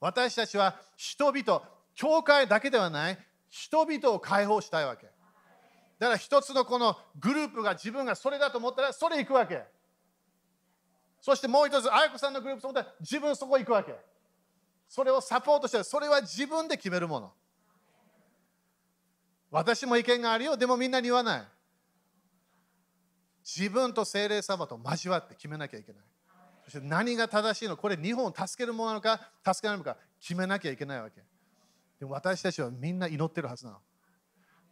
[0.00, 1.62] 私たちは人々、
[1.94, 5.06] 教会だけではない、人々を解放したいわけ。
[5.98, 9.62] だから一つのこのグループが自分がそれだと思ったらそれ行くわけ。
[11.20, 13.94] そしてもう一つ、あやこさんのグループと思ったら自分そこ行くわけ。
[14.88, 17.32] それをサポートしてるそれは自分で決めるもの。
[19.50, 21.44] 私も意見があるよ、でもみんなに言わない。
[23.44, 26.02] 自分と精霊様と交わって決めなきゃいけない。
[26.70, 27.76] して何が正しいの？
[27.76, 31.20] これ日本を助けるものなのか助けないのか決めなきゃいけないわけ。
[31.98, 33.78] でも私たちはみんな祈ってるはずなの。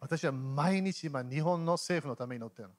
[0.00, 2.74] 私は毎日今日本の政府のために祈ってるの。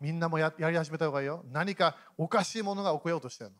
[0.00, 1.44] みんなもややり始めた方がいいよ。
[1.52, 3.50] 何かおかしいものが起こようとしてる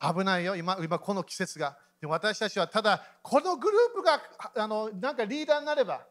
[0.00, 0.14] の。
[0.14, 0.56] 危ないよ。
[0.56, 1.76] 今今この季節が。
[2.00, 4.20] で私たちはただこのグループが
[4.56, 6.06] あのなんかリーダーになれば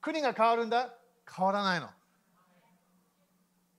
[0.00, 0.94] 国が変わるんだ。
[1.36, 1.88] 変わらないの。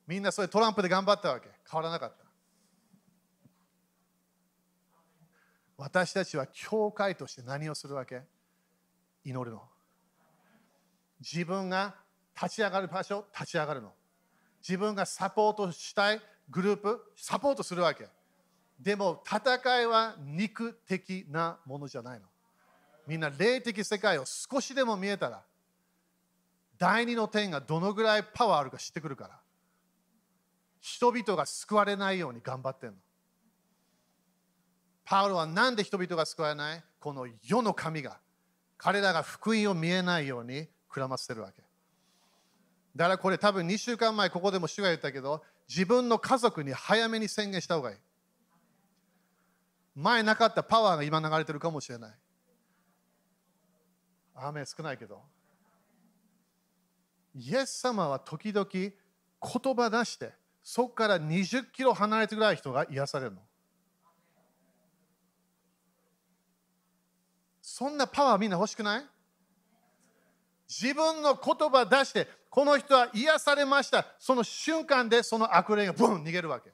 [0.06, 1.48] みんなそれトランプで頑張ったわけ。
[1.70, 2.19] 変わらなかった。
[5.80, 8.20] 私たちは教会として何をするわけ？
[9.24, 9.62] 祈るの。
[11.20, 11.94] 自分が
[12.34, 13.90] 立ち上がる場所、立ち上がるの。
[14.60, 16.20] 自分がサポートしたい
[16.50, 18.08] グループ、サポートするわけ。
[18.78, 22.26] でも戦いは肉的なものじゃないの。
[23.06, 25.42] みんな霊的世界を少しでも見えたら、
[26.76, 29.40] 第二の点がどのぐらいパワーあるか知ってくるから。
[30.78, 32.96] 人々が救われないように頑張ってんの。
[35.10, 36.84] パウロは何で人々が救われない？
[37.00, 38.20] この世の神が
[38.78, 41.62] 彼らが福音を見えないようにくらませてるわけ。
[42.94, 47.96] だからこれ多分2週間前ここでも主が言ったけど自分の家族に早めに宣言した方がいい。
[49.96, 52.14] 前なかったパワーが今流れてるかもしれない。
[54.36, 55.20] 雨少ないけど。
[57.34, 58.92] イエス様は時々言
[59.74, 60.30] 葉出して
[60.62, 63.40] そこから20キロ離れてぐらい人が癒されるの。
[67.72, 69.04] そんなパワーみんな欲しくない？
[70.68, 74.04] 自分の言葉出してこの人は癒されました。
[74.18, 76.72] その瞬間でその悪霊がブン逃げるわけ。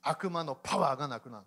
[0.00, 1.44] 悪魔のパワーがなくなる。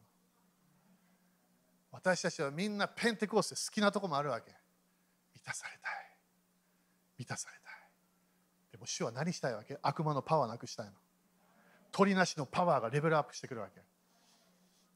[1.91, 4.51] 私たちはみんなペンテコースで好きなとこもあるわけ。
[5.33, 5.91] 満たされたい。
[7.17, 7.73] 満たされたい。
[8.73, 9.79] でも主は何したいわけ？
[9.81, 10.91] 悪魔のパワーなくしたいの。
[11.91, 13.81] 鳥なしのパワーがレベルアップしてくるわけ。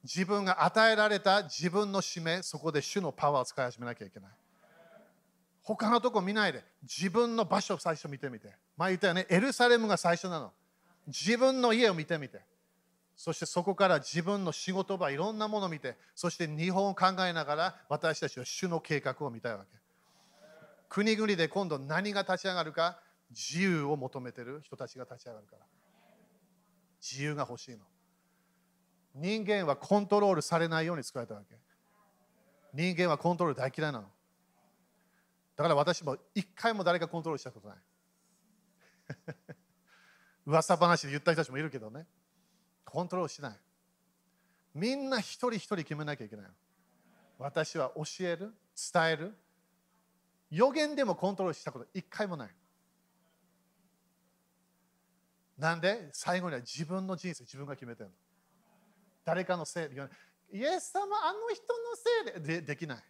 [0.02, 4.30] 自分が与えられた自分の使命そこで主のパワーを使い始めなきゃいけない。
[5.62, 8.48] 他のとこ見ないで自分の場所を最初見てみて。
[8.76, 10.52] 前言ったよねエルサレムが最初なの。
[11.06, 12.40] 自分の家を見てみて。
[13.14, 15.96] そしてそこから自分の仕事場いろんなものを見て。
[16.14, 19.78] そして日本を考えながら私たちは主の計画を見たいわけ。
[20.88, 22.98] 国々で今度何が立ち上がるか
[23.30, 25.62] 自由を求めてる人たちが立ち上がるから。
[27.00, 27.78] 自由が欲しいの。
[29.14, 31.56] 人間はコントロールされないように作られたわけ
[32.72, 34.08] 人間はコントロール大嫌いなの
[35.56, 37.78] だから私も一回も誰かコントロールしたことない
[40.46, 42.06] 噂話で言った人たちもいるけどね
[42.90, 43.58] コントロールしない。
[44.74, 46.46] みんな一人一人決めなきゃいけない。
[47.38, 48.52] 私は教える、
[48.92, 49.34] 伝える。
[50.50, 52.50] 予言でもコントロールしたこと一回もない。
[55.56, 56.08] なんで？
[56.12, 58.14] 最後には自分の人生自分が決めてるの。
[59.24, 60.02] 誰かのせいで。
[60.52, 61.62] イエス様、あの人
[62.32, 63.04] のせいででできない。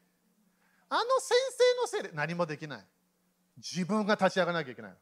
[0.88, 2.86] あの先生のせいで何もできない。
[3.56, 4.94] 自分が立ち上がらなきゃいけない。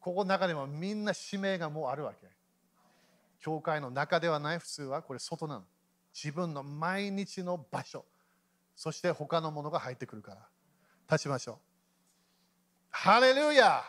[0.00, 2.36] ここの中でもみんな使命がもうあるわけ。
[3.40, 5.64] 教会の中ではない普通はこれ外なの
[6.12, 8.04] 自分の毎日の場所
[8.74, 10.48] そして他のものが入ってくるから
[11.08, 11.56] 立ちましょう
[12.90, 13.84] ハレルヤ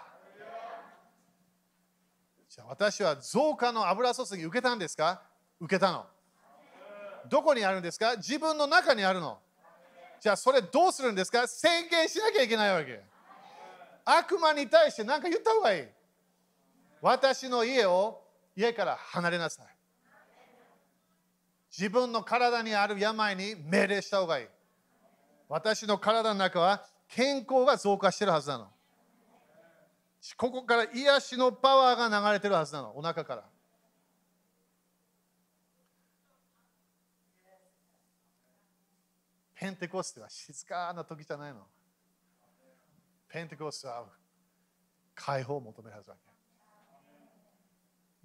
[2.58, 5.22] じゃあ私は増加の油注ぎ受けたんですか？
[5.60, 6.08] 受けたの。
[7.30, 8.16] どこにあるんですか？
[8.16, 9.38] 自分の中にあるの。
[10.20, 11.48] じゃあそれどうするんですか？
[11.48, 13.00] 宣言しなきゃいけないわけ。
[14.06, 15.84] 悪魔に対して何か言った方がいい。
[17.00, 18.24] 私の家を
[18.56, 19.66] 家から離れなさい。
[21.70, 24.48] 自分の体にある病に命令した方がいい。
[25.48, 28.70] 私の体の中は健康が増加してるはずなの。
[30.36, 33.44] ここから癒しのパワーが流れてるはずなの、お腹から。
[39.56, 41.62] ペンテコステは静かな時じゃないの。
[43.28, 44.06] ペンテコステは
[45.16, 46.28] 解放を求めるはずだけ。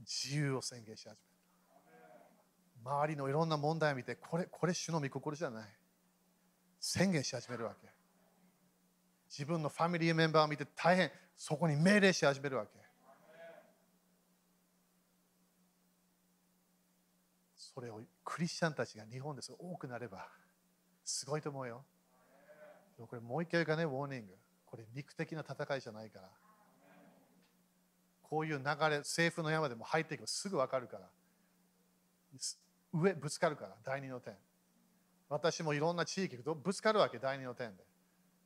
[0.02, 1.14] 自由を宣言し始め
[2.84, 5.68] た周りのいろんな問題を見てこれこれ主の御心じゃない
[6.80, 7.88] 宣言し始めるわけ
[9.30, 12.72] 自分のファミリーメンバーを見て大変そこに命令し始めるわけ。
[17.56, 20.28] それをクリスチャンたちが日本です多くなれば
[21.04, 21.84] すごいと思うよ。
[22.98, 24.34] これもう一回言うかねウォーニング
[24.66, 26.28] これ肉的な戦いじゃないから。
[28.22, 31.08] こういう流れ政府の山でも入っていけばすぐ分かるから。
[32.92, 34.34] 上ぶつかるから第二の点
[35.28, 37.84] 私もいろんな地域行くとぶつかるわけ第二の点で。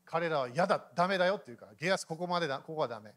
[0.07, 3.13] 彼らは嫌だダメだよって言うからゲアスここまでだここはダメ。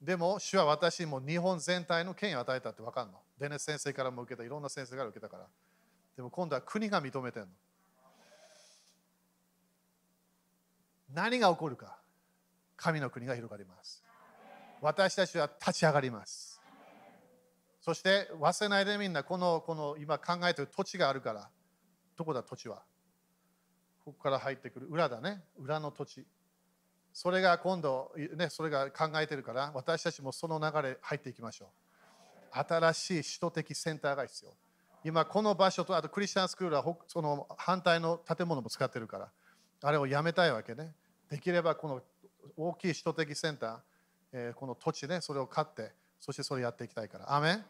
[0.00, 3.18] でも主は私にも日本全体の権威を与えたって分かるの。
[3.38, 5.46] デネス先生からも受けたいろんな先生から受けたから。
[6.16, 7.52] でも今度は国が認めてるの。
[11.12, 11.98] 何が起こるか
[12.76, 14.02] 神の国が広がります。
[14.80, 16.62] 私たちは立ち上がります。
[17.82, 21.50] そして忘れないでみんなこのこの今考えてる土地があるから。
[22.16, 22.82] どこだ土地は？
[24.10, 25.42] ここから入ってくる裏だね。
[25.58, 26.26] 裏の土地。
[27.12, 31.68] それが今度、ね、それが考えてるから、私たちもその流れ入っていきましょう。
[32.52, 34.52] 新しい首都的センターが必要。
[35.04, 39.28] 今、この場所と、あとクリスチャンスクールはその反対の建物も使ってるから、
[39.82, 40.92] あれをやめたいわけね。
[41.30, 42.02] できればこの
[42.56, 43.78] 大きい首都的センター、
[44.32, 47.34] えー、この土地ね、それを買って、そしてそれやっていきたいから。
[47.34, 47.62] アメ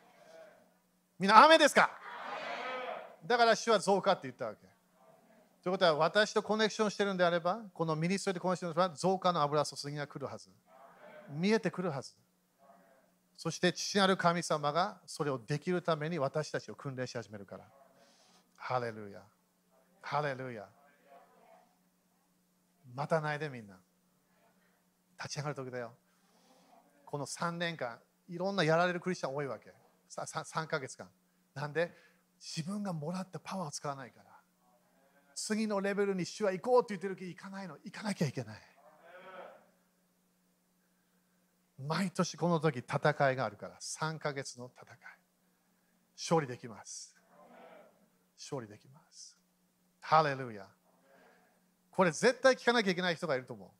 [1.18, 1.91] みんな、雨ですか？
[3.26, 4.70] だから主は増加って言ったわけ。
[5.63, 10.49] ということは、私とコネクションしてるんであれば、このミニストリーでコネクションすれば、増加の油注ぎが来るはず。
[11.29, 12.15] 見えてくるはず。
[13.37, 17.65] そして父なる神様がそれをできるために私たちを訓練し始めるから。
[18.57, 19.23] ハレルヤ。
[20.03, 20.69] ハレルヤ。
[22.95, 23.79] またないでみんな。
[25.19, 25.93] 立ち上がる時だよ。
[27.05, 27.99] この3年間、
[28.29, 29.73] いろんなやられるクリスチャン多いわけ。
[30.11, 31.09] 3, 3ヶ月間。
[31.55, 31.93] なんで
[32.41, 34.30] 自分がもらったパワーを使わないから。
[35.43, 37.78] 次のレベルに主は行こうって言ってるけど行かないの。
[37.82, 38.61] 行かなきゃいけない。
[41.78, 43.78] 毎年この時戦いがあるから。
[43.80, 44.99] 3ヶ月の戦い。
[46.14, 47.16] 勝利できます。
[48.38, 49.38] 勝利できます。
[50.01, 50.68] ハレルヤ。
[51.91, 53.72] これ絶対聞かなきゃいけない人がいると思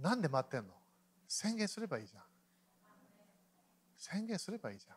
[0.00, 0.02] う。
[0.02, 0.74] なんで待ってんの？
[1.28, 2.22] 宣言すればいいじゃん。
[3.96, 4.96] 宣言すればいいじゃん。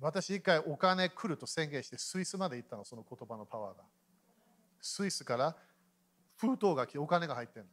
[0.00, 3.82] 私一回お金来ると宣言してスイスまで行ったのその言葉のパワーが。
[4.80, 5.56] スイスから
[6.36, 7.70] 封筒が来てお金が入ってるの。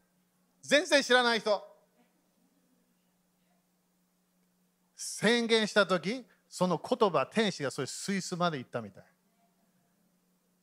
[0.61, 1.63] 全然知らない人。
[4.95, 9.03] 宣言した時その言葉天使がそれスイスまで行ったみたい。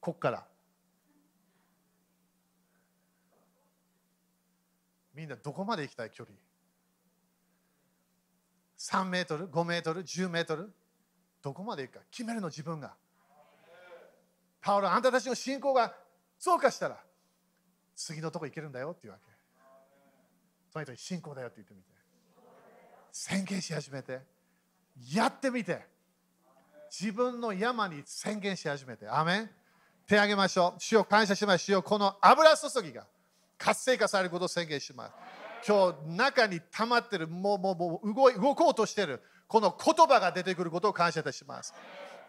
[0.00, 0.44] こっから。
[5.14, 6.36] みんなどこまで行きたい距離
[8.78, 10.72] ？3メートル？5メートル？10メートル？
[11.42, 12.94] どこまで行くか決めるの自分が。
[14.60, 15.92] パウロあんたたちの信仰が
[16.38, 16.96] 増加したら
[17.96, 19.32] 次のとこ行けるんだよっていうわけ。
[20.72, 21.88] その人に信仰だよって言ってみて。
[23.10, 24.20] 宣言し始めて。
[25.14, 25.80] やってみて。
[26.90, 29.08] 自分の山に宣言し始めて。
[29.08, 29.50] アメン。
[30.06, 30.80] 手挙げましょう。
[30.80, 31.64] 主を感謝します。
[31.64, 33.06] 主よこの油注ぎが
[33.58, 35.12] 活性化されることを宣言します。
[35.66, 39.22] 今日中に溜まってるもうもうもう動い動こうとしてる
[39.52, 41.74] この言葉が出てくることを感謝いたします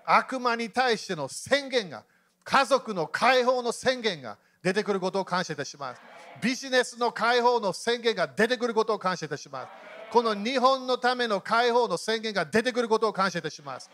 [0.05, 2.03] 悪魔に対しての宣言が
[2.43, 6.01] 家族の解放の宣言が出てくることを感謝いたします
[6.41, 9.67] ビジネスの解放の宣言が出てくることを感謝いたします。
[10.11, 13.89] この日本のための解放の宣言が出てくることを感謝いたします。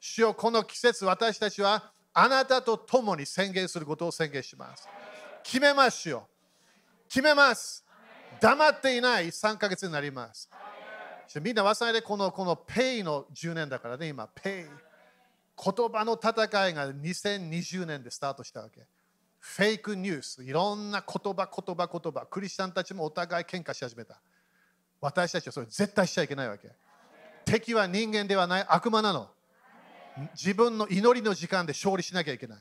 [0.00, 4.88] 主よこの季節、私たちはあなたと共に宣言することを宣言します。
[5.42, 6.26] 決めますよ。
[7.08, 7.84] 決めます。
[8.40, 10.48] 黙っていない3ヶ月になります。
[11.40, 14.92] みんな忘れないでこのこのペイの10年だからね、今、ペイ。
[15.54, 18.82] 言葉の戦いが2020年でスタートしたわけ。
[19.38, 24.20] フェイクニュース、いろんな言葉、言葉、言葉、クリスチャンたちもお互い喧嘩し始めた。
[25.00, 26.70] 私たちはそれ絶対しちゃいけないわけ。
[27.44, 29.28] 敵は人間ではない悪魔なの。
[30.34, 32.58] 自分の祈りの時間で勝利しなきゃいけない。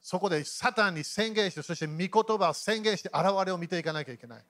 [0.00, 4.44] そこでサタンに宣言して、そして御言葉を宣言して現れを見ていかなきゃいけない。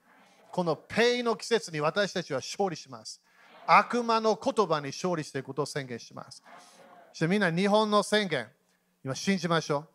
[0.57, 3.21] このペイの季節に私たちは勝利します。
[3.67, 6.41] 悪魔の言葉に勝利していくことを宣言します。
[7.09, 8.47] そしてみんな日本の宣言、
[9.05, 9.87] 今信じましょう。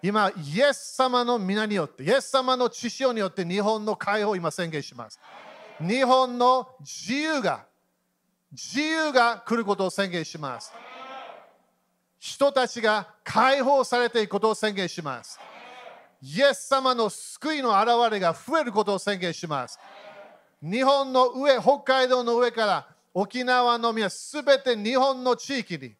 [0.00, 5.18] 今、イエス様の皆によって、イエス様の知潮によって日本の解放を今宣言します。
[5.80, 7.66] 日本の自由が、
[8.52, 10.72] 自由が来ることを宣言します。
[12.20, 15.40] 人たちが解放されていくことを宣言します。
[16.20, 19.78] イエス様の救いの現れが増えることを宣言します。
[20.60, 25.94] 日本の上、北海道の上から沖縄の皆、すべて日本の地域に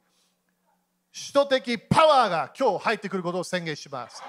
[1.13, 4.23] 首都的パワーが今日入ってくることを宣言します。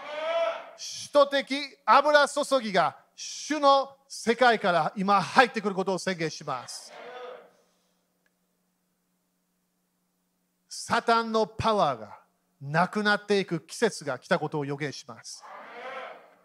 [1.12, 6.94] 首都的油注ぎが主の世界から今入ってくることを宣言します。
[10.70, 12.20] サタンのパワーが
[12.62, 15.44] なくなっていく季節が来たことを予言します。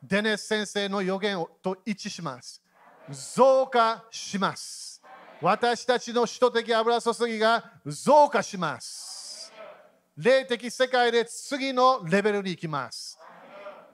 [0.06, 2.62] デネス先生の予言と一致します。
[3.10, 5.02] 増加します。
[5.40, 9.52] 私たちの首都的油注ぎが増加します。
[10.16, 13.18] 霊的世界で次のレベルに行きます。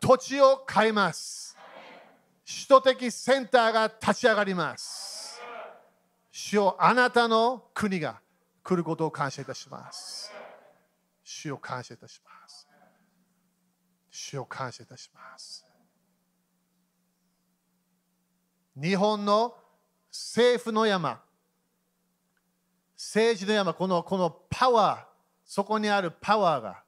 [0.01, 1.57] 土地を変えます。
[2.45, 5.41] 首都的センターが立ち上がります。
[6.33, 8.21] 主よあなたの国が
[8.65, 10.33] 来ることを感謝いたします。
[11.23, 12.67] 主を感謝いたします。
[14.11, 15.70] 主を感謝いたします。
[18.81, 19.55] 日本の
[20.11, 21.21] 政府の山、
[22.97, 25.05] 政治の山、このこのパワー、
[25.45, 26.83] そこにあるパワーが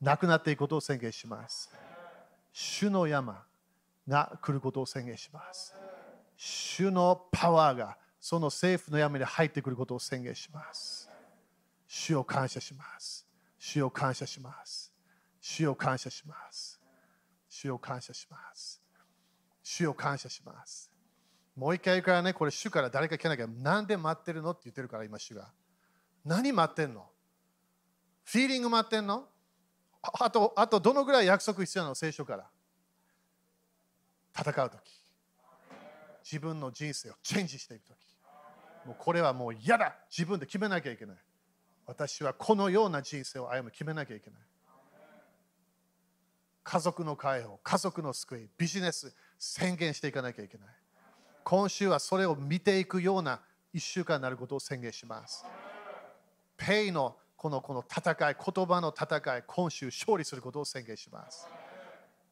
[0.00, 1.70] なくなっていくことを宣言します。
[2.52, 3.44] 主の山
[4.06, 5.74] が来ることを宣言します。
[6.36, 11.08] 主のパワーがその政府の山に入ってくることを宣言します。
[11.88, 13.26] 主を感謝します。
[13.58, 14.92] 主を感謝します。
[15.40, 16.78] 主を感謝します。
[17.48, 18.82] 主を感謝します。
[19.62, 20.91] 主を感謝します。
[21.54, 25.50] もう一回言うからね、これ主から誰か聞かなきゃ、なんで待ってるのって言ってるから、今主が。
[26.24, 27.06] 何待ってんの？
[28.24, 29.26] フィーリング待ってんの？
[30.02, 31.94] あと、あとどのぐらい約束必要なの？
[31.94, 32.48] 聖書から。
[34.34, 34.80] 戦うとき。
[36.24, 37.96] 自分の人生をチェンジしていくとき。
[38.86, 41.16] もうこれはもう嫌だ自分で決めなきゃいけない。
[41.86, 44.40] 私はこのような人生を歩む決めなきゃいけない。
[46.64, 50.68] 家族の解放、家族の救い、ビジネス宣言していかなきゃいけない。
[51.44, 53.40] 今週はそれを見ていくような
[53.74, 55.44] 1週間になることを宣言します。
[56.56, 61.48] ペイのこのこの戦い、言葉の戦い、今週勝利することを宣言します。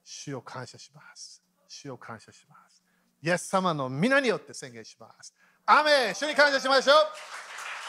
[0.04, 1.42] 主を感謝します。
[1.66, 2.82] 主を感謝します。
[3.22, 5.34] イエス様の皆によって宣言します。
[5.66, 6.94] アメン主に感謝しましょう。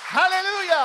[0.07, 0.75] ハレルヤ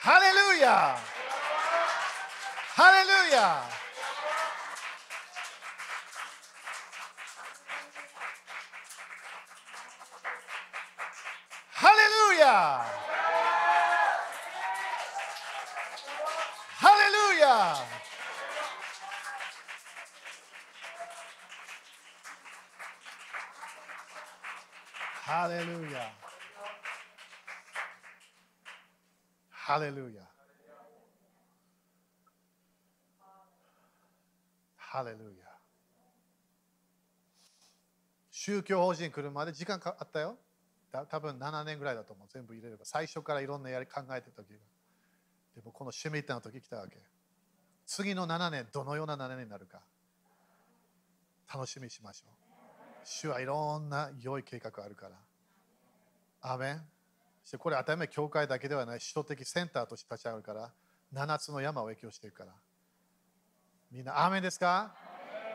[0.00, 0.96] ハレルヤ
[2.76, 3.85] ハレルヤ
[12.48, 12.84] ハ
[16.94, 17.74] レルヤ
[25.24, 26.12] ハレルヤ
[29.50, 30.22] ハレルヤ
[34.76, 35.46] ハレルヤ
[38.30, 40.38] 宗教法人来るまで時間かあったよ。
[41.04, 42.28] た多分7年ぐらいだと思う。
[42.32, 42.84] 全部入れれば。
[42.84, 44.58] 最初からいろんなやり考えてた時が。
[45.54, 46.96] でもこのシュミッタの時来たわけ。
[47.86, 49.80] 次の7年どのような7年になるか。
[51.52, 52.32] 楽しみにしましょう。
[53.04, 55.16] 主はいろんな良い計画あるから。
[56.42, 56.82] アーメン。
[57.42, 58.98] そしてこれ当たり前教会だけではない。
[58.98, 60.72] 首都的センターとして立ち上がるから。
[61.14, 62.52] 7つの山を影響していくから。
[63.92, 64.92] みんなアーメンですか？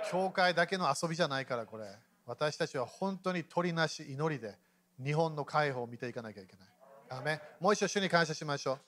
[0.09, 1.85] 教会だけの遊びじゃないからこれ。
[2.25, 4.55] 私たちは本当に鳥なし祈りで
[5.03, 6.67] 日本の解放を見ていかなきゃいけない。
[7.09, 8.79] アメもう一度主に感謝しましょう。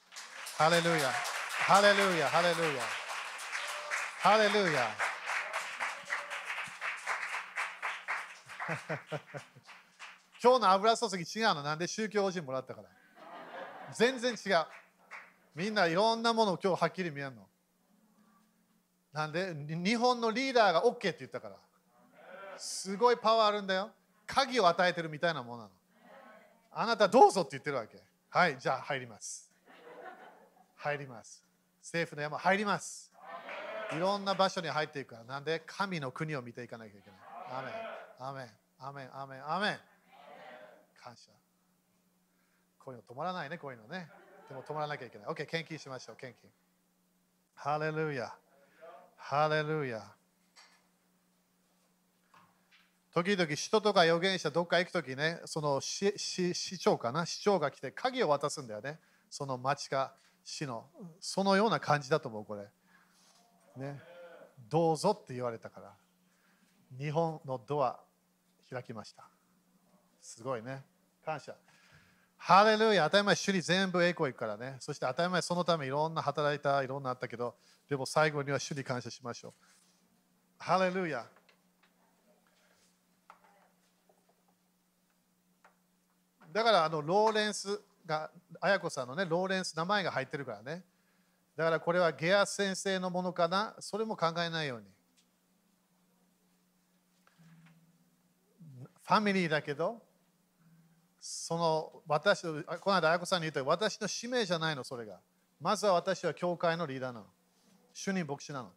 [0.57, 1.11] ハレルヤ。
[1.65, 2.27] ハレルヤ。
[2.27, 2.81] ハレルヤ。
[4.19, 4.87] ハレルヤ。
[10.41, 11.63] 今日の油注ぎ違うの？
[11.63, 12.89] なんで宗教法人もらったから。
[13.93, 14.65] 全然違う。
[15.55, 17.47] みんないろんなものを今日はっきり見えるの。
[19.11, 19.53] なんで？
[19.53, 21.57] 日本のリーダーが OK って言ったから。
[22.57, 23.91] すごいパワーあるんだよ。
[24.25, 25.82] 鍵を与えてるみたいなものなの。
[26.75, 27.97] あなたどうぞって言ってるわけ。
[28.29, 29.51] はいじゃあ入ります。
[30.75, 31.43] 入ります。
[31.81, 33.11] 政府の山入ります。
[33.95, 37.19] いろんな場所に入っていくからなんで神の国を見ていかなきゃいけない。
[37.51, 37.73] アメン。
[38.27, 38.47] アメン。
[38.79, 39.21] アメン。
[39.21, 39.53] アメン。
[39.55, 39.79] アメン。
[41.01, 41.29] 感謝。
[42.79, 44.09] こういうの止まらないねこういうのね。
[44.49, 45.27] でも止まらなきゃいけない。
[45.27, 46.49] OK 献金しましょう献金。
[47.53, 48.33] ハレルヤ。
[49.15, 50.03] ハレルヤ。
[53.13, 57.25] 時々人とか預言者どっか行くときねその市市市長かな？
[57.25, 58.99] 市長が来て鍵を渡すんだよね。
[59.29, 60.13] その町か
[60.43, 60.85] 市の。
[61.19, 62.67] そのような感じだと思うこれ。
[63.77, 63.99] ね。
[64.69, 65.93] どうぞって言われたから。
[66.97, 67.99] 日本のドア
[68.69, 69.27] 開きました。
[70.21, 70.83] すごいね。
[71.23, 71.55] 感謝。
[72.37, 73.05] ハレルヤ。
[73.05, 74.75] 当たり前主に全部栄光いくからね。
[74.79, 77.55] そして当たり前そのためいろんな働いたいろんなあったけど
[77.89, 79.53] でも最後には主に感謝しましょう。
[80.57, 81.25] ハレルヤ。
[86.53, 88.29] だからあのローレンスが
[88.61, 90.83] 綾子さんのねローレンス名前が入ってるからね。
[91.57, 93.75] だからこれはゲア先生のものかな。
[93.79, 94.85] それも考えないように。
[99.01, 100.01] ファミリーだけど
[101.19, 102.47] その私こ
[102.91, 105.19] の間綾子さんに言った私の使命じゃないのそれが。
[105.59, 107.25] まずは私は教会のリーダーなの。
[107.93, 108.71] 主任牧師なの。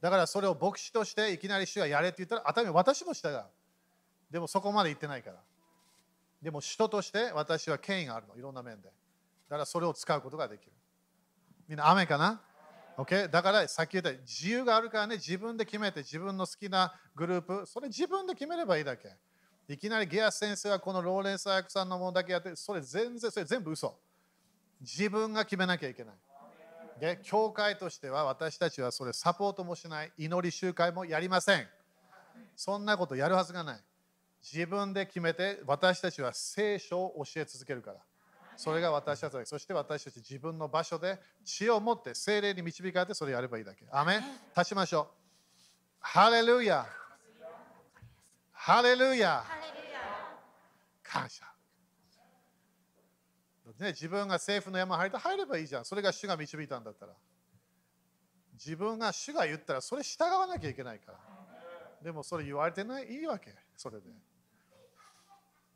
[0.00, 3.42] だからそれを牧師としていきなり主がやれって言ったら当たり前私も従う。
[4.30, 5.36] でもそこまで言ってないから。
[6.42, 8.36] でも人として私は権威があるの。
[8.36, 8.88] いろんな面で。
[8.88, 8.92] だ
[9.50, 10.72] からそれを使うことができる。
[11.68, 12.40] みんな雨かな
[12.96, 13.28] ?OK?
[13.28, 15.16] だからさっき言った自由があるからね。
[15.16, 17.66] 自分で決めて自分の好きなグループ。
[17.66, 19.08] それ自分で決めればいいだけ。
[19.68, 23.98] いきなりゲアス先生はこのローレンス・アヤクさんのものだけやってそれ全然それ全部嘘。
[24.80, 26.14] 自分が決めなきゃいけない。
[27.00, 30.12] で教会としては私たちはそれサポートもしない。
[30.16, 31.66] 祈り集会もやりません。
[32.56, 33.80] そんなことやるはずがない。
[34.52, 37.98] 自分で決めて私たちは聖書を教え続けるから
[38.58, 39.44] それが私たちだけ。
[39.44, 43.84] そして私たち自分の場所で知恵を持って精霊に導かれてそれやればいいだけ。
[43.92, 44.20] アメン
[44.56, 45.06] 立ちましょう。
[46.00, 46.84] ハレルヤ
[48.50, 49.44] ハレルヤ
[51.04, 51.44] 感謝。
[53.78, 55.84] ね、自分が政府の山入って入ればいいじゃん。
[55.84, 57.12] それが主が導いたんだったら。
[58.54, 61.18] 自分が主が言ったらそれ従わなきゃいけないから。
[62.02, 63.54] でもそれ言われてないいいわけ。
[63.76, 64.06] それで。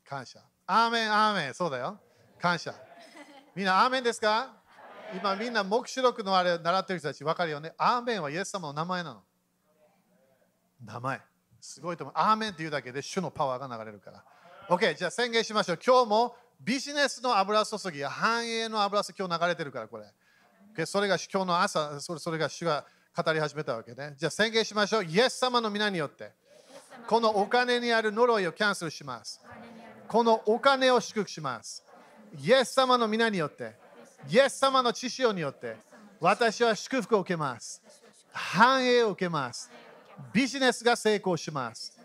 [0.08, 0.40] 感謝。
[0.66, 1.54] アーメン、アーメン。
[1.54, 1.98] そうだよ。
[2.38, 2.74] 感謝。
[3.54, 4.50] みんな、アーメンですか？
[5.14, 7.74] 今みんな黙示録のあれ習ってる人たち分かるよね。
[7.76, 9.22] アーメンはイエス様の名前なの。
[10.84, 11.20] 名前。
[11.60, 12.14] すごいと思う。
[12.16, 14.24] アーメンって言うだけで主のパワーが流れるから。
[14.68, 15.78] OK、じゃあ宣言しましょう。
[15.84, 20.04] 今日もビジネスの油注ぎや繁栄の油注ぎ今日流れてるから、これ。
[20.78, 24.14] o、それが今日の朝それ、それが主が語り始めたわけね。
[24.16, 25.04] じゃあ宣言しましょう。
[25.04, 26.32] イエス様の皆によって、
[27.06, 29.42] このお金にある呪いをキャンセルします。
[30.12, 31.82] このお金を祝福します。
[32.38, 33.74] イエス様の皆によって、
[34.28, 35.74] イエス様の知識によって、
[36.20, 37.80] 私は祝福を受けます。
[38.30, 39.70] 繁栄を受けます。
[40.30, 41.98] ビジネスが成功します。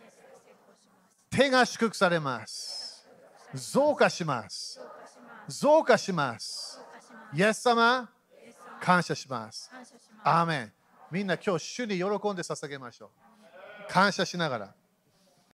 [1.29, 3.05] 手が祝福されます。
[3.53, 4.79] 増加します。
[5.49, 6.79] 増加します。
[7.33, 8.09] イエス様、
[8.79, 9.69] 感謝します。
[10.23, 10.71] アーメン。
[11.11, 12.07] みんな今日主に喜ん
[12.37, 13.11] で捧げましょ
[13.89, 13.91] う。
[13.91, 14.76] 感謝しながら。